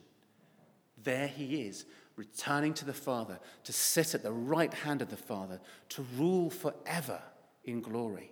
There 1.03 1.27
he 1.27 1.61
is, 1.63 1.85
returning 2.15 2.73
to 2.75 2.85
the 2.85 2.93
Father, 2.93 3.39
to 3.63 3.73
sit 3.73 4.13
at 4.13 4.23
the 4.23 4.31
right 4.31 4.73
hand 4.73 5.01
of 5.01 5.09
the 5.09 5.17
Father, 5.17 5.59
to 5.89 6.05
rule 6.17 6.49
forever 6.49 7.21
in 7.63 7.81
glory. 7.81 8.31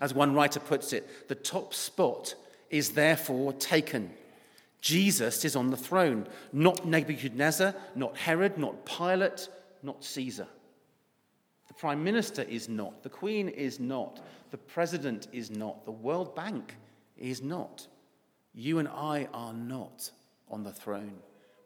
As 0.00 0.14
one 0.14 0.34
writer 0.34 0.60
puts 0.60 0.92
it, 0.92 1.28
the 1.28 1.34
top 1.34 1.74
spot 1.74 2.34
is 2.70 2.90
therefore 2.90 3.52
taken. 3.52 4.10
Jesus 4.80 5.44
is 5.44 5.56
on 5.56 5.70
the 5.70 5.76
throne, 5.76 6.26
not 6.52 6.86
Nebuchadnezzar, 6.86 7.74
not 7.94 8.16
Herod, 8.16 8.56
not 8.56 8.86
Pilate, 8.86 9.48
not 9.82 10.02
Caesar. 10.02 10.46
The 11.68 11.74
Prime 11.74 12.02
Minister 12.02 12.42
is 12.42 12.68
not, 12.68 13.02
the 13.02 13.10
Queen 13.10 13.48
is 13.48 13.78
not, 13.78 14.20
the 14.50 14.58
President 14.58 15.28
is 15.32 15.50
not, 15.50 15.84
the 15.84 15.92
World 15.92 16.34
Bank 16.34 16.76
is 17.18 17.42
not. 17.42 17.86
You 18.54 18.78
and 18.78 18.88
I 18.88 19.28
are 19.34 19.52
not 19.52 20.10
on 20.50 20.62
the 20.62 20.72
throne 20.72 21.20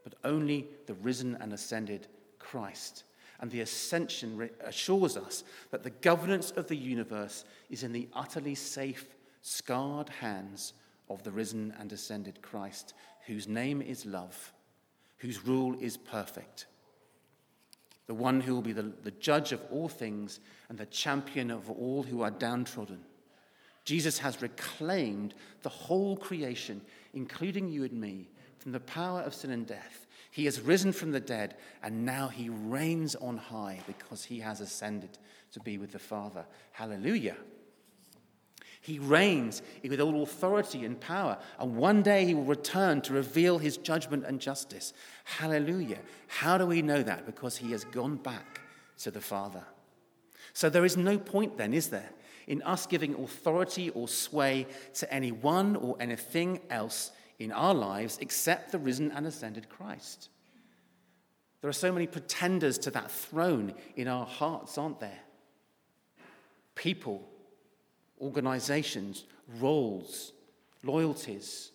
but 0.05 0.15
only 0.23 0.67
the 0.87 0.95
risen 0.95 1.37
and 1.41 1.53
ascended 1.53 2.07
Christ. 2.39 3.05
And 3.41 3.51
the 3.51 3.63
ascension 3.63 4.51
assures 4.63 5.17
us 5.17 5.43
that 5.71 5.83
the 5.83 5.91
governance 5.91 6.53
of 6.53 6.69
the 6.69 6.77
universe 6.77 7.45
is 7.69 7.83
in 7.83 7.93
the 7.93 8.09
utterly 8.13 8.55
safe, 8.55 9.07
scarred 9.41 10.11
hands 10.11 10.75
of 11.11 11.23
the 11.25 11.33
risen 11.33 11.75
and 11.81 11.91
ascended 11.93 12.41
Christ, 12.43 12.95
whose 13.27 13.49
name 13.49 13.83
is 13.83 14.07
love, 14.07 14.53
whose 15.19 15.45
rule 15.45 15.77
is 15.81 15.97
perfect. 15.97 16.67
The 18.07 18.15
one 18.15 18.43
who 18.43 18.55
will 18.55 18.63
be 18.63 18.73
the, 18.73 18.93
the 19.03 19.11
judge 19.11 19.53
of 19.53 19.63
all 19.71 19.89
things 19.89 20.41
and 20.69 20.77
the 20.77 20.87
champion 20.87 21.51
of 21.51 21.71
all 21.71 22.03
who 22.03 22.21
are 22.21 22.31
downtrodden. 22.31 23.01
Jesus 23.85 24.19
has 24.19 24.43
reclaimed 24.43 25.35
the 25.63 25.69
whole 25.71 26.17
creation, 26.17 26.83
including 27.15 27.69
you 27.69 27.85
and 27.85 28.01
me, 28.01 28.29
from 28.65 28.73
the 28.73 28.81
power 28.81 29.21
of 29.21 29.35
sin 29.35 29.51
and 29.51 29.67
death. 29.67 30.07
He 30.31 30.47
has 30.47 30.61
risen 30.61 30.93
from 30.93 31.13
the 31.13 31.21
dead, 31.21 31.55
and 31.83 32.07
now 32.07 32.29
he 32.29 32.49
reigns 32.49 33.15
on 33.15 33.37
high 33.37 33.81
because 33.87 34.25
he 34.25 34.41
has 34.41 34.61
ascended 34.63 35.19
to 35.53 35.61
be 35.61 35.77
with 35.77 35.93
the 35.93 35.99
Father. 35.99 36.47
Hallelujah. 36.73 37.37
He 38.81 38.99
reigns 38.99 39.61
with 39.87 40.01
all 40.01 40.23
authority 40.23 40.87
and 40.87 40.99
power, 40.99 41.39
and 41.59 41.77
one 41.77 42.03
day 42.03 42.25
he 42.25 42.35
will 42.35 42.45
return 42.45 43.03
to 43.03 43.13
reveal 43.13 43.59
his 43.59 43.77
judgment 43.77 44.25
and 44.25 44.41
justice. 44.41 44.95
Hallelujah. 45.25 45.99
How 46.27 46.57
do 46.57 46.67
we 46.67 46.81
know 46.81 47.03
that? 47.03 47.27
Because 47.27 47.59
he 47.59 47.71
has 47.73 47.85
gone 47.85 48.17
back 48.17 48.63
to 49.01 49.11
the 49.11 49.21
Father. 49.21 49.65
So 50.55 50.71
there 50.71 50.87
is 50.87 50.97
no 50.97 51.19
point 51.19 51.59
then, 51.59 51.75
is 51.75 51.91
there, 51.91 52.11
in 52.47 52.63
us 52.63 52.87
giving 52.87 53.15
authority 53.15 53.91
or 53.91 54.09
sway 54.09 54.67
to 54.95 55.13
anyone 55.13 55.77
or 55.77 55.97
anything 56.01 56.61
else 56.71 57.11
in 57.39 57.53
our 57.53 57.75
lives 57.75 58.19
except 58.21 58.73
the 58.73 58.79
risen 58.79 59.11
and 59.13 59.27
ascended 59.27 59.69
Christ. 59.69 60.29
There 61.61 61.69
are 61.69 61.73
so 61.73 61.93
many 61.93 62.07
pretenders 62.07 62.79
to 62.79 62.91
that 62.91 63.11
throne 63.11 63.75
in 63.97 64.07
our 64.07 64.27
hearts, 64.27 64.77
aren't 64.77 65.01
there? 65.01 65.21
People, 66.75 67.27
organizations, 68.21 69.25
roles, 69.59 70.33
loyalties, 70.83 71.71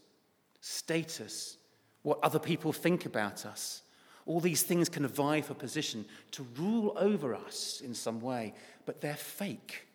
status, 0.62 1.58
what 2.04 2.20
other 2.22 2.39
people 2.39 2.72
think 2.72 3.06
about 3.06 3.46
us. 3.46 3.82
All 4.25 4.39
these 4.39 4.62
things 4.62 4.89
can 4.89 5.08
vie 5.08 5.42
for 5.42 5.56
position 5.56 6.06
to 6.32 6.46
rule 6.56 6.94
over 6.98 7.34
us 7.34 7.82
in 7.84 7.96
some 7.96 8.22
way, 8.22 8.54
but 8.86 9.01
they're 9.01 9.16
fake. 9.16 9.88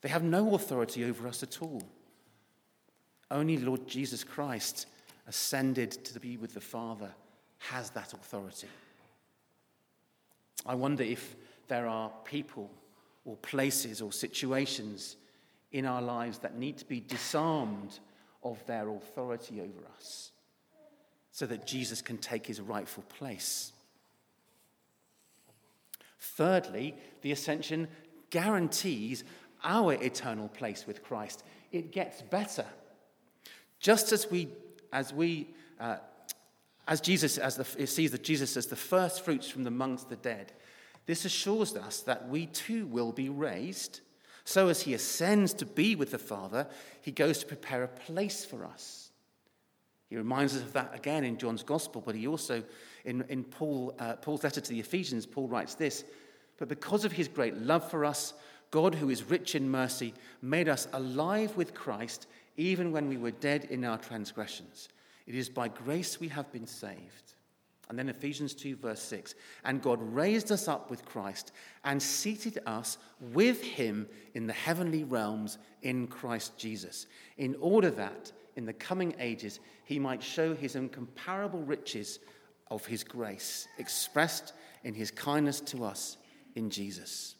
They 0.00 0.08
have 0.08 0.22
no 0.22 0.54
authority 0.54 1.04
over 1.04 1.28
us 1.28 1.42
at 1.42 1.60
all. 1.60 1.82
Only 3.30 3.56
Lord 3.56 3.86
Jesus 3.86 4.22
Christ, 4.24 4.86
ascended 5.26 5.90
to 6.04 6.20
be 6.20 6.36
with 6.36 6.54
the 6.54 6.60
Father, 6.60 7.10
has 7.58 7.90
that 7.90 8.12
authority. 8.12 8.68
I 10.64 10.74
wonder 10.74 11.02
if 11.02 11.36
there 11.68 11.86
are 11.86 12.10
people 12.24 12.70
or 13.24 13.36
places 13.36 14.00
or 14.00 14.12
situations 14.12 15.16
in 15.72 15.84
our 15.84 16.02
lives 16.02 16.38
that 16.38 16.56
need 16.56 16.78
to 16.78 16.84
be 16.84 17.00
disarmed 17.00 17.98
of 18.42 18.64
their 18.66 18.88
authority 18.88 19.60
over 19.60 19.86
us 19.96 20.30
so 21.32 21.44
that 21.46 21.66
Jesus 21.66 22.00
can 22.00 22.18
take 22.18 22.46
his 22.46 22.60
rightful 22.60 23.02
place. 23.04 23.72
Thirdly, 26.18 26.94
the 27.22 27.32
ascension 27.32 27.88
guarantees 28.30 29.24
our 29.62 29.94
eternal 29.94 30.48
place 30.48 30.86
with 30.86 31.02
Christ. 31.02 31.44
It 31.72 31.92
gets 31.92 32.22
better. 32.22 32.64
Just 33.86 34.10
as 34.10 34.28
we, 34.28 34.48
as 34.92 35.12
we, 35.12 35.46
uh, 35.78 35.98
as 36.88 37.00
Jesus, 37.00 37.38
as 37.38 37.54
the, 37.54 37.86
sees 37.86 38.10
that 38.10 38.24
Jesus 38.24 38.56
as 38.56 38.66
the 38.66 38.74
first 38.74 39.24
fruits 39.24 39.48
from 39.48 39.64
amongst 39.64 40.08
the 40.08 40.16
dead, 40.16 40.50
this 41.06 41.24
assures 41.24 41.76
us 41.76 42.00
that 42.00 42.28
we 42.28 42.46
too 42.46 42.88
will 42.88 43.12
be 43.12 43.28
raised. 43.28 44.00
So 44.44 44.66
as 44.66 44.82
he 44.82 44.92
ascends 44.92 45.54
to 45.54 45.66
be 45.66 45.94
with 45.94 46.10
the 46.10 46.18
Father, 46.18 46.66
he 47.00 47.12
goes 47.12 47.38
to 47.38 47.46
prepare 47.46 47.84
a 47.84 47.86
place 47.86 48.44
for 48.44 48.64
us. 48.64 49.10
He 50.10 50.16
reminds 50.16 50.56
us 50.56 50.62
of 50.62 50.72
that 50.72 50.92
again 50.92 51.22
in 51.22 51.38
John's 51.38 51.62
Gospel, 51.62 52.02
but 52.04 52.16
he 52.16 52.26
also, 52.26 52.64
in, 53.04 53.24
in 53.28 53.44
Paul, 53.44 53.94
uh, 54.00 54.14
Paul's 54.16 54.42
letter 54.42 54.60
to 54.60 54.68
the 54.68 54.80
Ephesians, 54.80 55.26
Paul 55.26 55.46
writes 55.46 55.76
this 55.76 56.02
But 56.58 56.66
because 56.66 57.04
of 57.04 57.12
his 57.12 57.28
great 57.28 57.56
love 57.56 57.88
for 57.88 58.04
us, 58.04 58.34
God, 58.72 58.96
who 58.96 59.10
is 59.10 59.22
rich 59.22 59.54
in 59.54 59.70
mercy, 59.70 60.12
made 60.42 60.68
us 60.68 60.88
alive 60.92 61.56
with 61.56 61.72
Christ 61.72 62.26
even 62.56 62.92
when 62.92 63.08
we 63.08 63.16
were 63.16 63.30
dead 63.30 63.64
in 63.70 63.84
our 63.84 63.98
transgressions. 63.98 64.88
It 65.26 65.34
is 65.34 65.48
by 65.48 65.68
grace 65.68 66.20
we 66.20 66.28
have 66.28 66.50
been 66.52 66.66
saved. 66.66 67.34
And 67.88 67.98
then 67.98 68.08
Ephesians 68.08 68.54
2, 68.54 68.76
verse 68.76 69.02
6 69.02 69.34
And 69.64 69.82
God 69.82 70.00
raised 70.02 70.50
us 70.50 70.68
up 70.68 70.90
with 70.90 71.04
Christ 71.04 71.52
and 71.84 72.02
seated 72.02 72.58
us 72.66 72.98
with 73.20 73.62
him 73.62 74.08
in 74.34 74.46
the 74.46 74.52
heavenly 74.52 75.04
realms 75.04 75.58
in 75.82 76.06
Christ 76.06 76.58
Jesus, 76.58 77.06
in 77.36 77.56
order 77.60 77.90
that 77.90 78.32
in 78.56 78.64
the 78.64 78.72
coming 78.72 79.14
ages 79.20 79.60
he 79.84 79.98
might 79.98 80.22
show 80.22 80.54
his 80.54 80.74
incomparable 80.74 81.62
riches 81.62 82.18
of 82.70 82.84
his 82.86 83.04
grace, 83.04 83.68
expressed 83.78 84.52
in 84.82 84.94
his 84.94 85.10
kindness 85.10 85.60
to 85.60 85.84
us 85.84 86.16
in 86.56 86.70
Jesus. 86.70 87.36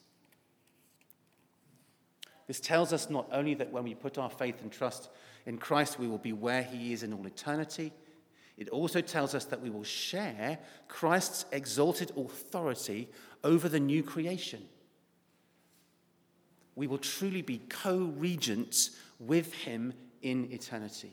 This 2.46 2.60
tells 2.60 2.92
us 2.92 3.10
not 3.10 3.28
only 3.32 3.54
that 3.54 3.72
when 3.72 3.84
we 3.84 3.94
put 3.94 4.18
our 4.18 4.30
faith 4.30 4.60
and 4.62 4.70
trust 4.70 5.10
in 5.46 5.58
Christ, 5.58 5.98
we 5.98 6.06
will 6.06 6.18
be 6.18 6.32
where 6.32 6.62
he 6.62 6.92
is 6.92 7.02
in 7.02 7.12
all 7.12 7.26
eternity, 7.26 7.92
it 8.56 8.68
also 8.70 9.00
tells 9.00 9.34
us 9.34 9.44
that 9.46 9.60
we 9.60 9.70
will 9.70 9.84
share 9.84 10.58
Christ's 10.88 11.44
exalted 11.52 12.12
authority 12.16 13.08
over 13.44 13.68
the 13.68 13.80
new 13.80 14.02
creation. 14.02 14.62
We 16.74 16.86
will 16.86 16.98
truly 16.98 17.42
be 17.42 17.58
co 17.68 18.12
regents 18.16 18.96
with 19.18 19.52
him 19.52 19.92
in 20.22 20.50
eternity. 20.52 21.12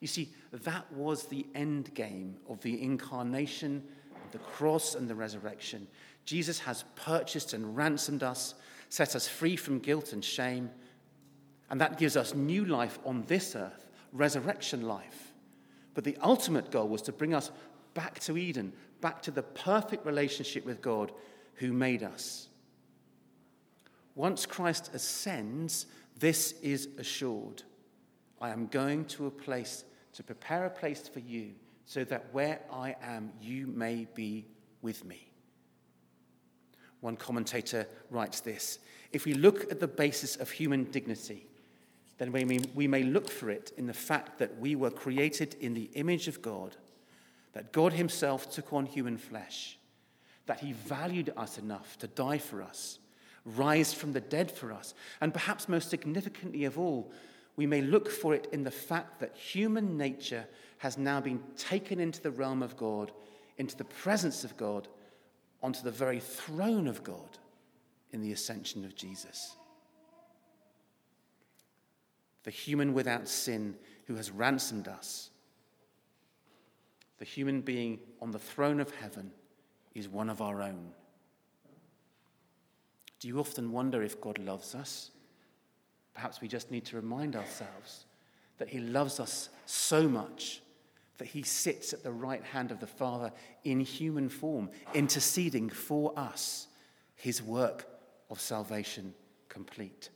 You 0.00 0.06
see, 0.06 0.28
that 0.52 0.90
was 0.92 1.26
the 1.26 1.46
end 1.54 1.94
game 1.94 2.36
of 2.48 2.60
the 2.60 2.82
incarnation, 2.82 3.82
the 4.30 4.38
cross, 4.38 4.94
and 4.94 5.08
the 5.08 5.14
resurrection. 5.14 5.86
Jesus 6.24 6.58
has 6.60 6.84
purchased 6.96 7.52
and 7.52 7.76
ransomed 7.76 8.22
us 8.22 8.54
set 8.88 9.16
us 9.16 9.28
free 9.28 9.56
from 9.56 9.78
guilt 9.78 10.12
and 10.12 10.24
shame, 10.24 10.70
and 11.70 11.80
that 11.80 11.98
gives 11.98 12.16
us 12.16 12.34
new 12.34 12.64
life 12.64 12.98
on 13.04 13.24
this 13.26 13.56
earth, 13.56 13.88
resurrection 14.12 14.82
life. 14.82 15.32
But 15.94 16.04
the 16.04 16.16
ultimate 16.22 16.70
goal 16.70 16.88
was 16.88 17.02
to 17.02 17.12
bring 17.12 17.34
us 17.34 17.50
back 17.94 18.20
to 18.20 18.36
Eden, 18.36 18.72
back 19.00 19.22
to 19.22 19.30
the 19.30 19.42
perfect 19.42 20.06
relationship 20.06 20.64
with 20.64 20.82
God 20.82 21.12
who 21.54 21.72
made 21.72 22.02
us. 22.02 22.48
Once 24.14 24.46
Christ 24.46 24.90
ascends, 24.94 25.86
this 26.18 26.52
is 26.62 26.88
assured. 26.98 27.62
I 28.40 28.50
am 28.50 28.66
going 28.66 29.04
to 29.06 29.26
a 29.26 29.30
place 29.30 29.84
to 30.14 30.22
prepare 30.22 30.66
a 30.66 30.70
place 30.70 31.08
for 31.08 31.20
you 31.20 31.52
so 31.84 32.04
that 32.04 32.26
where 32.32 32.60
I 32.72 32.96
am, 33.02 33.32
you 33.40 33.66
may 33.66 34.06
be 34.14 34.46
with 34.82 35.04
me. 35.04 35.25
One 37.00 37.16
commentator 37.16 37.86
writes 38.10 38.40
this 38.40 38.78
If 39.12 39.24
we 39.24 39.34
look 39.34 39.70
at 39.70 39.80
the 39.80 39.88
basis 39.88 40.36
of 40.36 40.50
human 40.50 40.84
dignity, 40.84 41.46
then 42.18 42.32
we 42.32 42.44
may, 42.44 42.60
we 42.74 42.88
may 42.88 43.02
look 43.02 43.30
for 43.30 43.50
it 43.50 43.72
in 43.76 43.86
the 43.86 43.94
fact 43.94 44.38
that 44.38 44.58
we 44.58 44.74
were 44.74 44.90
created 44.90 45.54
in 45.60 45.74
the 45.74 45.90
image 45.94 46.28
of 46.28 46.40
God, 46.42 46.76
that 47.52 47.72
God 47.72 47.92
Himself 47.92 48.50
took 48.50 48.72
on 48.72 48.86
human 48.86 49.18
flesh, 49.18 49.78
that 50.46 50.60
He 50.60 50.72
valued 50.72 51.32
us 51.36 51.58
enough 51.58 51.98
to 51.98 52.06
die 52.06 52.38
for 52.38 52.62
us, 52.62 52.98
rise 53.44 53.92
from 53.92 54.12
the 54.12 54.20
dead 54.20 54.50
for 54.50 54.72
us, 54.72 54.94
and 55.20 55.32
perhaps 55.32 55.68
most 55.68 55.90
significantly 55.90 56.64
of 56.64 56.78
all, 56.78 57.12
we 57.56 57.66
may 57.66 57.80
look 57.80 58.10
for 58.10 58.34
it 58.34 58.48
in 58.52 58.64
the 58.64 58.70
fact 58.70 59.20
that 59.20 59.36
human 59.36 59.96
nature 59.96 60.46
has 60.78 60.98
now 60.98 61.20
been 61.20 61.42
taken 61.56 62.00
into 62.00 62.20
the 62.20 62.30
realm 62.30 62.62
of 62.62 62.76
God, 62.76 63.10
into 63.56 63.76
the 63.76 63.84
presence 63.84 64.44
of 64.44 64.56
God, 64.56 64.88
onto 65.62 65.82
the 65.82 65.90
very 65.90 66.20
throne 66.20 66.86
of 66.86 67.02
God 67.02 67.38
in 68.12 68.20
the 68.20 68.32
ascension 68.32 68.84
of 68.84 68.94
Jesus. 68.94 69.56
The 72.44 72.50
human 72.50 72.94
without 72.94 73.28
sin 73.28 73.76
who 74.06 74.14
has 74.16 74.30
ransomed 74.30 74.88
us, 74.88 75.30
the 77.18 77.24
human 77.24 77.60
being 77.60 77.98
on 78.20 78.30
the 78.30 78.38
throne 78.38 78.80
of 78.80 78.94
heaven, 78.94 79.32
is 79.94 80.08
one 80.08 80.28
of 80.28 80.42
our 80.42 80.60
own. 80.62 80.92
Do 83.18 83.28
you 83.28 83.40
often 83.40 83.72
wonder 83.72 84.02
if 84.02 84.20
God 84.20 84.38
loves 84.38 84.74
us? 84.74 85.10
Perhaps 86.14 86.40
we 86.40 86.48
just 86.48 86.70
need 86.70 86.84
to 86.86 86.96
remind 86.96 87.34
ourselves 87.34 88.04
that 88.58 88.68
He 88.68 88.78
loves 88.78 89.18
us 89.18 89.48
so 89.64 90.08
much 90.08 90.60
that 91.18 91.28
He 91.28 91.42
sits 91.42 91.92
at 91.92 92.02
the 92.02 92.12
right 92.12 92.42
hand 92.42 92.70
of 92.70 92.80
the 92.80 92.86
Father 92.86 93.32
in 93.64 93.80
human 93.80 94.28
form, 94.28 94.70
interceding 94.94 95.68
for 95.68 96.12
us, 96.18 96.68
His 97.14 97.42
work 97.42 97.88
of 98.30 98.40
salvation 98.40 99.14
complete. 99.48 100.10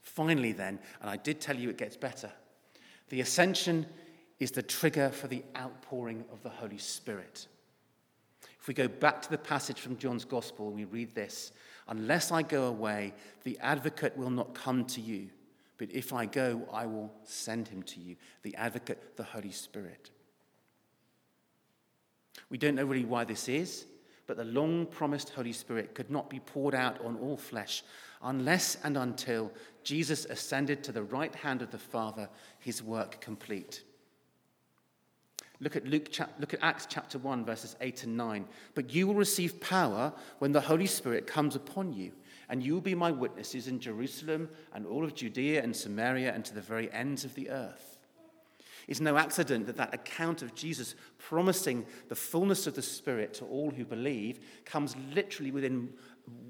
Finally, 0.00 0.52
then, 0.52 0.78
and 1.00 1.10
I 1.10 1.16
did 1.16 1.40
tell 1.40 1.56
you 1.56 1.70
it 1.70 1.78
gets 1.78 1.96
better, 1.96 2.32
the 3.08 3.20
ascension 3.20 3.86
is 4.38 4.50
the 4.50 4.62
trigger 4.62 5.10
for 5.10 5.28
the 5.28 5.44
outpouring 5.56 6.24
of 6.32 6.42
the 6.42 6.48
Holy 6.48 6.78
Spirit. 6.78 7.46
If 8.60 8.68
we 8.68 8.74
go 8.74 8.88
back 8.88 9.22
to 9.22 9.30
the 9.30 9.38
passage 9.38 9.80
from 9.80 9.96
John's 9.96 10.24
Gospel 10.24 10.68
and 10.68 10.76
we 10.76 10.84
read 10.84 11.14
this, 11.14 11.52
unless 11.88 12.30
I 12.30 12.42
go 12.42 12.64
away, 12.66 13.14
the 13.44 13.58
advocate 13.60 14.16
will 14.16 14.30
not 14.30 14.54
come 14.54 14.84
to 14.86 15.00
you. 15.00 15.28
But 15.78 15.92
if 15.92 16.12
I 16.12 16.26
go, 16.26 16.68
I 16.72 16.86
will 16.86 17.12
send 17.24 17.68
him 17.68 17.82
to 17.84 18.00
you, 18.00 18.16
the 18.42 18.54
advocate, 18.56 19.16
the 19.16 19.22
Holy 19.22 19.52
Spirit. 19.52 20.10
We 22.50 22.58
don't 22.58 22.74
know 22.74 22.84
really 22.84 23.04
why 23.04 23.24
this 23.24 23.48
is, 23.48 23.86
but 24.26 24.36
the 24.36 24.44
long 24.44 24.86
promised 24.86 25.30
Holy 25.30 25.52
Spirit 25.52 25.94
could 25.94 26.10
not 26.10 26.28
be 26.28 26.40
poured 26.40 26.74
out 26.74 27.02
on 27.04 27.16
all 27.16 27.36
flesh 27.36 27.82
unless 28.22 28.76
and 28.82 28.96
until 28.96 29.52
Jesus 29.84 30.24
ascended 30.24 30.82
to 30.84 30.92
the 30.92 31.02
right 31.02 31.34
hand 31.34 31.62
of 31.62 31.70
the 31.70 31.78
Father, 31.78 32.28
his 32.58 32.82
work 32.82 33.20
complete. 33.20 33.84
Look 35.60 35.74
at, 35.74 35.86
Luke, 35.86 36.10
look 36.38 36.54
at 36.54 36.62
Acts 36.62 36.86
chapter 36.88 37.18
1, 37.18 37.44
verses 37.44 37.76
8 37.80 38.04
and 38.04 38.16
9. 38.16 38.44
But 38.74 38.92
you 38.92 39.06
will 39.06 39.14
receive 39.14 39.60
power 39.60 40.12
when 40.38 40.52
the 40.52 40.60
Holy 40.60 40.86
Spirit 40.86 41.26
comes 41.26 41.56
upon 41.56 41.92
you, 41.92 42.12
and 42.48 42.62
you 42.62 42.74
will 42.74 42.80
be 42.80 42.94
my 42.94 43.10
witnesses 43.10 43.68
in 43.68 43.80
Jerusalem 43.80 44.48
and 44.74 44.86
all 44.86 45.04
of 45.04 45.14
Judea 45.14 45.62
and 45.62 45.74
Samaria 45.74 46.32
and 46.32 46.44
to 46.44 46.54
the 46.54 46.60
very 46.60 46.90
ends 46.92 47.24
of 47.24 47.34
the 47.34 47.50
earth. 47.50 47.98
It's 48.86 49.00
no 49.00 49.18
accident 49.18 49.66
that 49.66 49.76
that 49.76 49.92
account 49.92 50.40
of 50.40 50.54
Jesus 50.54 50.94
promising 51.18 51.84
the 52.08 52.14
fullness 52.14 52.66
of 52.66 52.74
the 52.74 52.82
Spirit 52.82 53.34
to 53.34 53.44
all 53.44 53.70
who 53.70 53.84
believe 53.84 54.40
comes 54.64 54.96
literally 55.12 55.50
within 55.50 55.92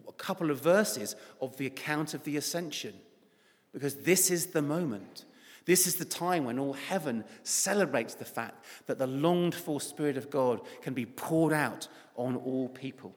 a 0.06 0.12
couple 0.12 0.50
of 0.50 0.61
verses 0.61 1.16
of 1.40 1.56
the 1.56 1.66
account 1.66 2.14
of 2.14 2.22
the 2.22 2.37
ascension. 2.37 2.94
Because 3.72 3.96
this 3.96 4.30
is 4.30 4.46
the 4.46 4.62
moment 4.62 5.24
this 5.68 5.87
is 5.87 5.96
the 5.96 6.06
time 6.06 6.46
when 6.46 6.58
all 6.58 6.72
heaven 6.72 7.24
celebrates 7.42 8.14
the 8.14 8.24
fact 8.24 8.64
that 8.87 8.96
the 8.96 9.06
longed 9.06 9.54
for 9.54 9.82
Spirit 9.82 10.16
of 10.16 10.30
God 10.30 10.62
can 10.80 10.94
be 10.94 11.04
poured 11.04 11.52
out 11.52 11.88
on 12.16 12.37
all 12.37 12.70
people. 12.70 13.14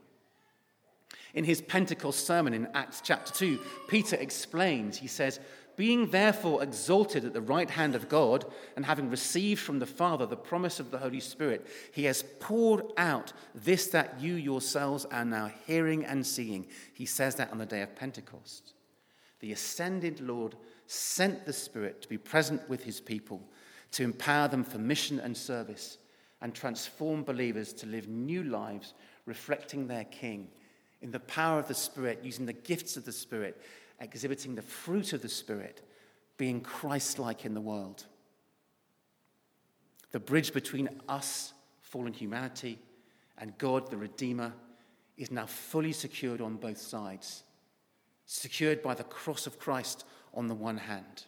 In 1.34 1.46
his 1.46 1.62
Pentecost 1.62 2.26
sermon 2.26 2.54
in 2.54 2.68
Acts 2.74 3.02
chapter 3.04 3.32
2, 3.34 3.60
Peter 3.88 4.18
explains, 4.18 4.98
he 4.98 5.08
says, 5.08 5.40
Being 5.78 6.08
therefore 6.08 6.62
exalted 6.62 7.24
at 7.24 7.34
the 7.34 7.42
right 7.42 7.70
hand 7.70 7.96
of 7.96 8.10
God, 8.10 8.46
and 8.76 8.86
having 8.86 9.10
received 9.10 9.62
from 9.62 9.80
the 9.80 9.86
Father 9.86 10.26
the 10.26 10.36
promise 10.36 10.80
of 10.80 10.92
the 10.92 10.98
Holy 10.98 11.22
Spirit, 11.22 11.66
he 11.94 12.04
has 12.06 12.24
poured 12.40 12.84
out 12.98 13.32
this 13.56 13.88
that 13.88 14.20
you 14.20 14.34
yourselves 14.34 15.06
are 15.06 15.26
now 15.26 15.52
hearing 15.66 16.06
and 16.06 16.26
seeing. 16.26 16.68
He 16.94 17.06
says 17.06 17.36
that 17.36 17.52
on 17.52 17.58
the 17.58 17.66
day 17.66 17.82
of 17.82 17.96
Pentecost. 17.96 18.74
The 19.40 19.54
ascended 19.54 20.20
Lord 20.20 20.56
sent 20.86 21.46
the 21.46 21.54
Spirit 21.54 22.02
to 22.02 22.10
be 22.10 22.18
present 22.18 22.68
with 22.70 22.84
his 22.84 23.00
people, 23.00 23.42
to 23.94 24.04
empower 24.04 24.50
them 24.50 24.66
for 24.66 24.78
mission 24.78 25.20
and 25.20 25.36
service, 25.36 25.98
and 26.42 26.54
transform 26.54 27.24
believers 27.24 27.72
to 27.74 27.86
live 27.86 28.08
new 28.10 28.44
lives 28.44 28.94
reflecting 29.26 29.88
their 29.88 30.04
King 30.06 30.50
in 31.02 31.12
the 31.12 31.20
power 31.20 31.60
of 31.60 31.68
the 31.68 31.74
Spirit, 31.74 32.20
using 32.24 32.46
the 32.46 32.54
gifts 32.54 32.98
of 32.98 33.06
the 33.06 33.12
Spirit, 33.12 33.62
exhibiting 34.00 34.56
the 34.56 34.62
fruit 34.62 35.14
of 35.14 35.22
the 35.22 35.30
Spirit, 35.30 35.82
being 36.38 36.62
Christ 36.62 37.20
like 37.20 37.46
in 37.46 37.54
the 37.54 37.62
world. 37.62 38.06
The 40.12 40.20
bridge 40.20 40.54
between 40.54 40.90
us, 41.08 41.54
fallen 41.82 42.14
humanity, 42.14 42.80
and 43.38 43.58
God, 43.58 43.90
the 43.90 43.98
Redeemer, 43.98 44.54
is 45.18 45.32
now 45.32 45.46
fully 45.46 45.92
secured 45.92 46.42
on 46.42 46.56
both 46.56 46.80
sides, 46.80 47.44
secured 48.26 48.82
by 48.82 48.94
the 48.94 49.04
cross 49.04 49.48
of 49.48 49.60
Christ 49.60 50.06
on 50.34 50.48
the 50.48 50.56
one 50.56 50.78
hand, 50.78 51.26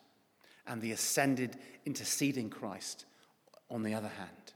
and 0.68 0.82
the 0.82 0.92
ascended, 0.92 1.58
interceding 1.86 2.50
Christ 2.50 3.06
on 3.70 3.84
the 3.84 3.94
other 3.94 4.10
hand. 4.10 4.54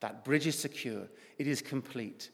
That 0.00 0.24
bridge 0.24 0.46
is 0.46 0.58
secure, 0.58 1.08
it 1.38 1.46
is 1.46 1.60
complete. 1.60 2.30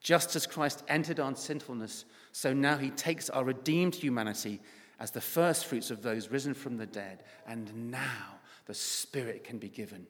Just 0.00 0.36
as 0.36 0.46
Christ 0.46 0.82
entered 0.88 1.20
on 1.20 1.34
sinfulness, 1.34 2.04
so 2.32 2.52
now 2.52 2.76
he 2.76 2.90
takes 2.90 3.28
our 3.30 3.44
redeemed 3.44 3.94
humanity 3.94 4.60
as 5.00 5.10
the 5.10 5.20
first 5.20 5.66
fruits 5.66 5.90
of 5.90 6.02
those 6.02 6.28
risen 6.28 6.54
from 6.54 6.76
the 6.76 6.86
dead, 6.86 7.22
and 7.46 7.90
now 7.90 8.38
the 8.66 8.74
Spirit 8.74 9.44
can 9.44 9.58
be 9.58 9.68
given. 9.68 10.06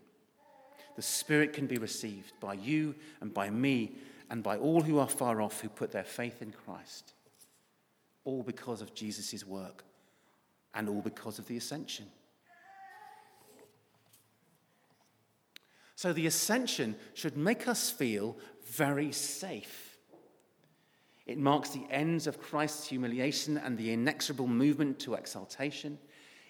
The 0.96 1.02
Spirit 1.02 1.52
can 1.52 1.66
be 1.66 1.78
received 1.78 2.32
by 2.40 2.54
you 2.54 2.94
and 3.20 3.32
by 3.32 3.50
me 3.50 3.92
and 4.30 4.42
by 4.42 4.56
all 4.56 4.82
who 4.82 4.98
are 4.98 5.08
far 5.08 5.40
off 5.40 5.60
who 5.60 5.68
put 5.68 5.92
their 5.92 6.04
faith 6.04 6.42
in 6.42 6.52
Christ, 6.52 7.14
all 8.24 8.42
because 8.42 8.82
of 8.82 8.94
Jesus' 8.94 9.46
work 9.46 9.84
and 10.74 10.88
all 10.88 11.00
because 11.00 11.38
of 11.38 11.46
the 11.46 11.56
ascension. 11.56 12.06
So 15.94 16.12
the 16.12 16.26
ascension 16.26 16.94
should 17.14 17.36
make 17.36 17.66
us 17.66 17.90
feel 17.90 18.36
very 18.70 19.12
safe. 19.12 19.96
It 21.26 21.38
marks 21.38 21.70
the 21.70 21.86
ends 21.90 22.26
of 22.26 22.40
Christ's 22.40 22.88
humiliation 22.88 23.58
and 23.58 23.76
the 23.76 23.92
inexorable 23.92 24.46
movement 24.46 24.98
to 25.00 25.14
exaltation. 25.14 25.98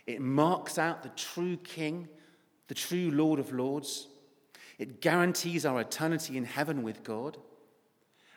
It 0.07 0.21
marks 0.21 0.79
out 0.79 1.03
the 1.03 1.09
true 1.11 1.57
King, 1.57 2.09
the 2.69 2.75
true 2.75 3.11
Lord 3.11 3.41
of 3.41 3.53
Lords. 3.53 4.07
It 4.79 5.01
guarantees 5.01 5.67
our 5.67 5.81
eternity 5.81 6.37
in 6.37 6.45
heaven 6.45 6.83
with 6.83 7.03
God. 7.03 7.37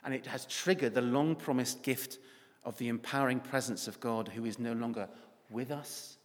And 0.04 0.16
it 0.16 0.26
has 0.26 0.46
triggered 0.46 0.96
the 0.96 1.02
long 1.02 1.36
promised 1.36 1.84
gift 1.84 2.18
of 2.64 2.76
the 2.78 2.88
empowering 2.88 3.40
presence 3.40 3.88
of 3.88 4.00
God, 4.00 4.28
who 4.28 4.46
is 4.46 4.58
no 4.58 4.74
longer 4.74 5.08
with 5.52 5.70
us, 5.70 6.18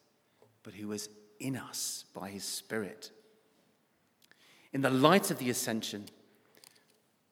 but 0.62 0.73
who 0.73 0.92
is 0.92 1.11
in 1.40 1.57
us 1.57 2.07
by 2.14 2.31
his 2.31 2.45
Spirit. 2.45 3.11
In 4.73 4.81
the 4.81 4.90
light 4.90 5.31
of 5.31 5.38
the 5.38 5.51
ascension, 5.51 6.07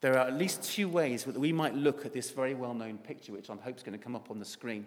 there 0.04 0.18
are 0.18 0.26
at 0.26 0.36
least 0.36 0.62
two 0.62 0.86
ways 0.86 1.24
that 1.24 1.40
we 1.40 1.50
might 1.50 1.74
look 1.74 2.04
at 2.04 2.12
this 2.12 2.30
very 2.30 2.52
well 2.52 2.74
known 2.74 2.98
picture, 2.98 3.32
which 3.32 3.48
I 3.48 3.54
hope 3.54 3.78
is 3.78 3.82
going 3.82 3.98
to 3.98 4.04
come 4.04 4.14
up 4.14 4.30
on 4.30 4.38
the 4.38 4.44
screen. 4.44 4.84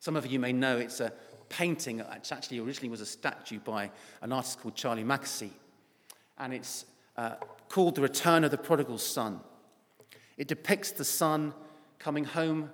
Some 0.00 0.16
of 0.16 0.26
you 0.26 0.38
may 0.38 0.52
know 0.52 0.76
it's 0.76 1.00
a 1.00 1.14
painting, 1.48 2.00
which 2.00 2.30
actually 2.30 2.58
originally 2.58 2.90
was 2.90 3.00
a 3.00 3.06
statue 3.06 3.58
by 3.60 3.90
an 4.20 4.34
artist 4.34 4.60
called 4.60 4.74
Charlie 4.74 5.02
Mackesy. 5.02 5.48
And 6.36 6.52
it's 6.52 6.84
uh, 7.16 7.36
called 7.70 7.94
The 7.94 8.02
Return 8.02 8.44
of 8.44 8.50
the 8.50 8.58
Prodigal 8.58 8.98
Son. 8.98 9.40
It 10.36 10.46
depicts 10.46 10.90
the 10.90 11.02
son 11.06 11.54
coming 11.98 12.24
home, 12.24 12.68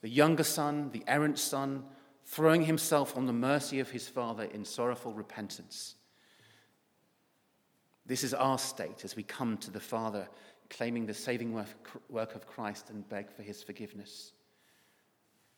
the 0.00 0.08
younger 0.08 0.44
son, 0.44 0.90
the 0.92 1.02
errant 1.08 1.40
son, 1.40 1.82
throwing 2.24 2.66
himself 2.66 3.16
on 3.16 3.26
the 3.26 3.32
mercy 3.32 3.80
of 3.80 3.90
his 3.90 4.06
Father 4.06 4.44
in 4.44 4.64
sorrowful 4.64 5.12
repentance. 5.12 5.96
This 8.06 8.22
is 8.22 8.34
our 8.34 8.58
state 8.58 9.04
as 9.04 9.16
we 9.16 9.22
come 9.22 9.56
to 9.58 9.70
the 9.70 9.80
Father, 9.80 10.28
claiming 10.70 11.06
the 11.06 11.14
saving 11.14 11.54
work 12.08 12.34
of 12.34 12.46
Christ 12.46 12.90
and 12.90 13.08
beg 13.08 13.30
for 13.30 13.42
his 13.42 13.62
forgiveness. 13.62 14.32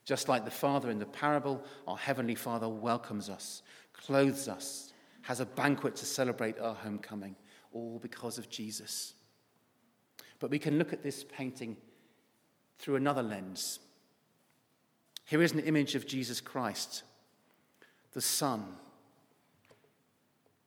Just 0.04 0.28
like 0.28 0.44
the 0.44 0.50
Father 0.50 0.90
in 0.90 1.00
the 1.00 1.06
parable, 1.06 1.64
our 1.88 1.96
Heavenly 1.96 2.36
Father 2.36 2.68
welcomes 2.68 3.28
us, 3.28 3.62
clothes 3.92 4.46
us, 4.46 4.92
has 5.22 5.40
a 5.40 5.46
banquet 5.46 5.96
to 5.96 6.06
celebrate 6.06 6.60
our 6.60 6.74
homecoming, 6.74 7.34
all 7.72 7.98
because 7.98 8.38
of 8.38 8.48
Jesus. 8.48 9.14
But 10.38 10.50
we 10.50 10.60
can 10.60 10.78
look 10.78 10.92
at 10.92 11.02
this 11.02 11.24
painting 11.24 11.76
through 12.78 12.94
another 12.96 13.22
lens. 13.22 13.80
Here 15.24 15.42
is 15.42 15.50
an 15.52 15.60
image 15.60 15.96
of 15.96 16.06
Jesus 16.06 16.40
Christ, 16.40 17.02
the 18.12 18.20
Son, 18.20 18.76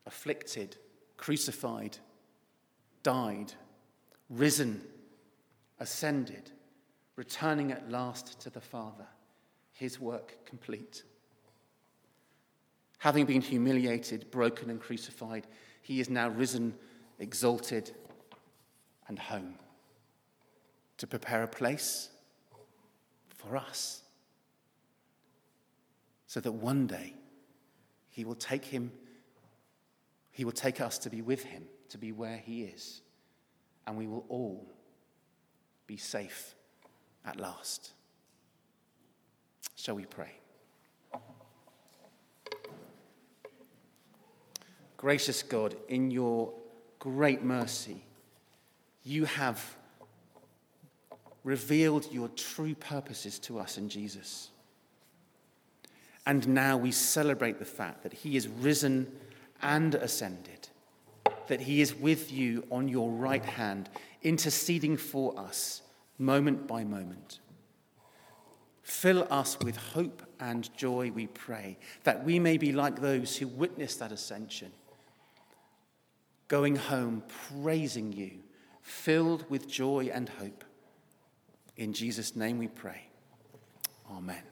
afflicted, 0.06 0.76
crucified, 1.19 1.97
died, 3.03 3.53
risen, 4.29 4.82
ascended, 5.77 6.49
returning 7.17 7.73
at 7.73 7.91
last 7.91 8.39
to 8.39 8.49
the 8.49 8.62
Father, 8.62 9.05
his 9.73 9.99
work 9.99 10.38
complete. 10.45 11.03
Having 12.99 13.25
been 13.25 13.41
humiliated, 13.41 14.32
broken, 14.32 14.69
and 14.69 14.79
crucified, 14.79 15.45
he 15.82 15.99
is 15.99 16.10
now 16.10 16.29
risen, 16.29 16.73
exalted, 17.19 17.91
and 19.10 19.19
home 19.19 19.55
to 20.97 21.05
prepare 21.05 21.43
a 21.43 21.47
place 21.47 22.10
for 23.36 23.58
us 23.58 24.03
so 26.27 26.39
that 26.39 26.53
one 26.53 26.88
day 26.88 27.13
he 28.10 28.23
will 28.23 28.36
take 28.36 28.63
him 28.63 28.91
he 30.39 30.45
will 30.45 30.54
take 30.54 30.80
us 30.80 30.97
to 30.97 31.10
be 31.10 31.21
with 31.21 31.43
him, 31.43 31.63
to 31.89 31.97
be 31.97 32.13
where 32.13 32.38
he 32.38 32.63
is, 32.63 33.02
and 33.86 33.97
we 33.97 34.08
will 34.08 34.23
all 34.30 34.65
be 35.86 35.97
safe 35.97 36.56
at 37.25 37.38
last. 37.38 37.91
Shall 39.75 39.95
we 39.95 40.06
pray? 40.06 40.32
Gracious 44.95 45.43
God, 45.43 45.75
in 45.89 46.10
your 46.10 46.54
great 46.99 47.43
mercy, 47.43 48.06
you 49.04 49.25
have 49.25 49.75
revealed 51.43 52.10
your 52.13 52.30
true 52.30 52.75
purposes 52.75 53.39
to 53.39 53.60
us 53.60 53.78
in 53.78 53.89
Jesus. 53.89 54.52
And 56.25 56.47
now 56.47 56.78
we 56.78 56.93
celebrate 56.93 57.60
the 57.60 57.65
fact 57.65 58.04
that 58.04 58.13
he 58.13 58.38
is 58.38 58.47
risen 58.47 59.12
and 59.62 59.95
ascended, 59.95 60.69
that 61.48 61.62
he 61.62 61.82
is 61.82 61.95
with 61.95 62.32
you 62.32 62.65
on 62.72 62.88
your 62.88 63.12
right 63.12 63.43
hand, 63.43 63.89
interceding 64.22 64.98
for 64.98 65.38
us 65.39 65.82
moment 66.17 66.67
by 66.67 66.84
moment. 66.84 67.39
Fill 68.84 69.28
us 69.30 69.58
with 69.60 69.78
hope 69.78 70.24
and 70.39 70.76
joy, 70.76 71.12
we 71.13 71.28
pray, 71.28 71.78
that 72.04 72.24
we 72.24 72.39
may 72.39 72.58
be 72.58 72.72
like 72.72 73.00
those 73.00 73.38
who 73.38 73.48
witnessed 73.48 74.00
that 74.00 74.12
ascension, 74.12 74.72
going 76.48 76.76
home 76.76 77.24
praising 77.62 78.12
you, 78.12 78.32
filled 78.82 79.50
with 79.50 79.67
joy 79.67 80.10
and 80.12 80.28
hope. 80.28 80.63
In 81.78 81.93
Jesus' 81.93 82.36
name 82.36 82.58
we 82.58 82.67
pray. 82.67 83.04
Amen. 84.12 84.48